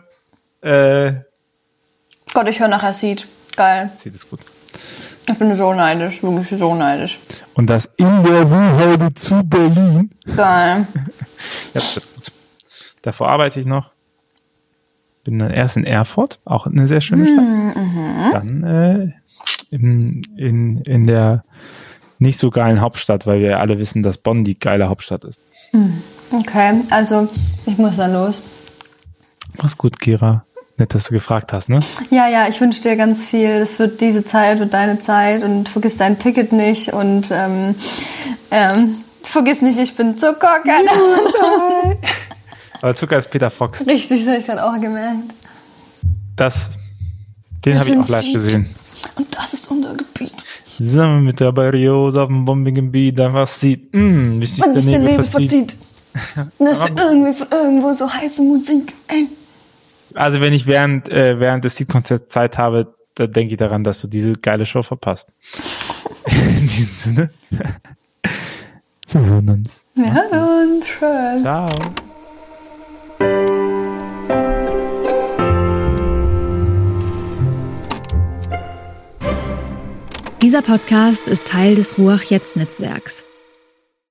äh, 0.61 1.13
Gott, 2.33 2.47
ich 2.47 2.59
höre 2.59 2.67
nachher 2.67 2.93
Seed. 2.93 3.27
Geil. 3.55 3.89
Seed 4.01 4.15
ist 4.15 4.29
gut. 4.29 4.39
Ich 5.27 5.37
bin 5.37 5.55
so 5.55 5.73
neidisch, 5.73 6.23
wirklich 6.23 6.59
so 6.59 6.73
neidisch. 6.73 7.19
Und 7.53 7.69
das 7.69 7.89
in 7.97 8.23
der 8.23 8.49
Wuhlheide 8.49 9.13
zu 9.13 9.43
Berlin. 9.43 10.11
Geil. 10.35 10.87
ja, 11.73 11.81
gut. 11.81 12.31
Davor 13.01 13.29
arbeite 13.29 13.59
ich 13.59 13.65
noch. 13.65 13.91
Bin 15.23 15.37
dann 15.37 15.51
erst 15.51 15.77
in 15.77 15.83
Erfurt, 15.83 16.39
auch 16.45 16.65
eine 16.65 16.87
sehr 16.87 17.01
schöne 17.01 17.27
Stadt. 17.27 17.43
Mhm. 17.43 18.31
Dann 18.33 18.63
äh, 18.63 19.11
in, 19.69 20.23
in, 20.35 20.81
in 20.81 21.05
der 21.05 21.43
nicht 22.17 22.39
so 22.39 22.49
geilen 22.49 22.81
Hauptstadt, 22.81 23.25
weil 23.27 23.39
wir 23.39 23.59
alle 23.59 23.79
wissen, 23.79 24.03
dass 24.03 24.17
Bonn 24.17 24.43
die 24.43 24.57
geile 24.57 24.89
Hauptstadt 24.89 25.23
ist. 25.25 25.39
Hm. 25.71 26.01
Okay, 26.31 26.81
also 26.89 27.27
ich 27.65 27.77
muss 27.77 27.97
dann 27.97 28.13
los. 28.13 28.43
Mach's 29.57 29.77
gut, 29.77 29.99
Kira. 29.99 30.45
Nett, 30.81 30.95
dass 30.95 31.03
du 31.03 31.13
gefragt 31.13 31.53
hast, 31.53 31.69
ne? 31.69 31.79
Ja, 32.09 32.27
ja, 32.27 32.47
ich 32.47 32.59
wünsche 32.59 32.81
dir 32.81 32.95
ganz 32.95 33.27
viel. 33.27 33.59
Das 33.59 33.77
wird 33.77 34.01
diese 34.01 34.25
Zeit, 34.25 34.57
wird 34.57 34.73
deine 34.73 34.99
Zeit 34.99 35.43
und 35.43 35.69
vergiss 35.69 35.97
dein 35.97 36.17
Ticket 36.17 36.51
nicht 36.53 36.91
und 36.91 37.29
ähm, 37.31 37.75
ähm, 38.49 38.95
vergiss 39.21 39.61
nicht, 39.61 39.77
ich 39.77 39.95
bin 39.95 40.17
Zucker. 40.17 40.57
Aber 42.81 42.95
Zucker 42.95 43.19
ist 43.19 43.29
Peter 43.29 43.51
Fox. 43.51 43.85
Richtig, 43.85 44.21
das 44.21 44.27
habe 44.29 44.39
ich 44.39 44.45
gerade 44.47 44.65
auch 44.65 44.81
gemerkt. 44.81 45.35
Das, 46.35 46.71
den 47.63 47.79
habe 47.79 47.87
ich 47.87 47.97
auch 47.99 48.09
live 48.09 48.33
gesehen. 48.33 48.67
Und 49.17 49.27
das 49.37 49.53
ist 49.53 49.69
unser 49.69 49.93
Gebiet. 49.93 50.33
Zusammen 50.77 51.23
mit 51.23 51.39
der 51.39 51.51
Barriose 51.51 52.23
auf 52.23 52.27
dem 52.27 52.43
bombigen 52.43 52.91
Beat 52.91 53.19
einfach 53.19 53.47
sieht, 53.47 53.93
mh, 53.93 54.01
mm, 54.01 54.41
wie 54.41 54.45
sich 54.47 54.63
der 54.63 54.73
Nebel, 54.73 54.99
Nebel 54.99 55.25
verzieht. 55.25 55.77
Das 56.59 56.79
ist 56.79 56.99
irgendwie 56.99 57.33
von 57.33 57.47
irgendwo 57.51 57.93
so 57.93 58.11
heiße 58.11 58.41
Musik, 58.41 58.93
ey. 59.07 59.27
Also 60.15 60.41
wenn 60.41 60.53
ich 60.53 60.67
während, 60.67 61.09
äh, 61.09 61.39
während 61.39 61.63
des 61.63 61.77
Seed-Konzerts 61.77 62.29
Zeit 62.29 62.57
habe, 62.57 62.93
dann 63.15 63.31
denke 63.31 63.53
ich 63.53 63.57
daran, 63.57 63.83
dass 63.83 64.01
du 64.01 64.07
diese 64.07 64.33
geile 64.33 64.65
Show 64.65 64.83
verpasst. 64.83 65.33
In 66.25 66.67
diesem 66.67 66.95
Sinne. 66.95 67.29
Wir 69.09 69.21
hören 69.21 69.49
uns. 69.49 69.85
Wir 69.95 70.13
hören 70.13 70.77
uns. 70.77 70.85
Tschüss. 70.85 71.41
Ciao. 71.41 71.69
Dieser 80.41 80.63
Podcast 80.63 81.27
ist 81.27 81.47
Teil 81.47 81.75
des 81.75 81.99
Ruach 81.99 82.23
Jetzt 82.23 82.55
Netzwerks. 82.55 83.23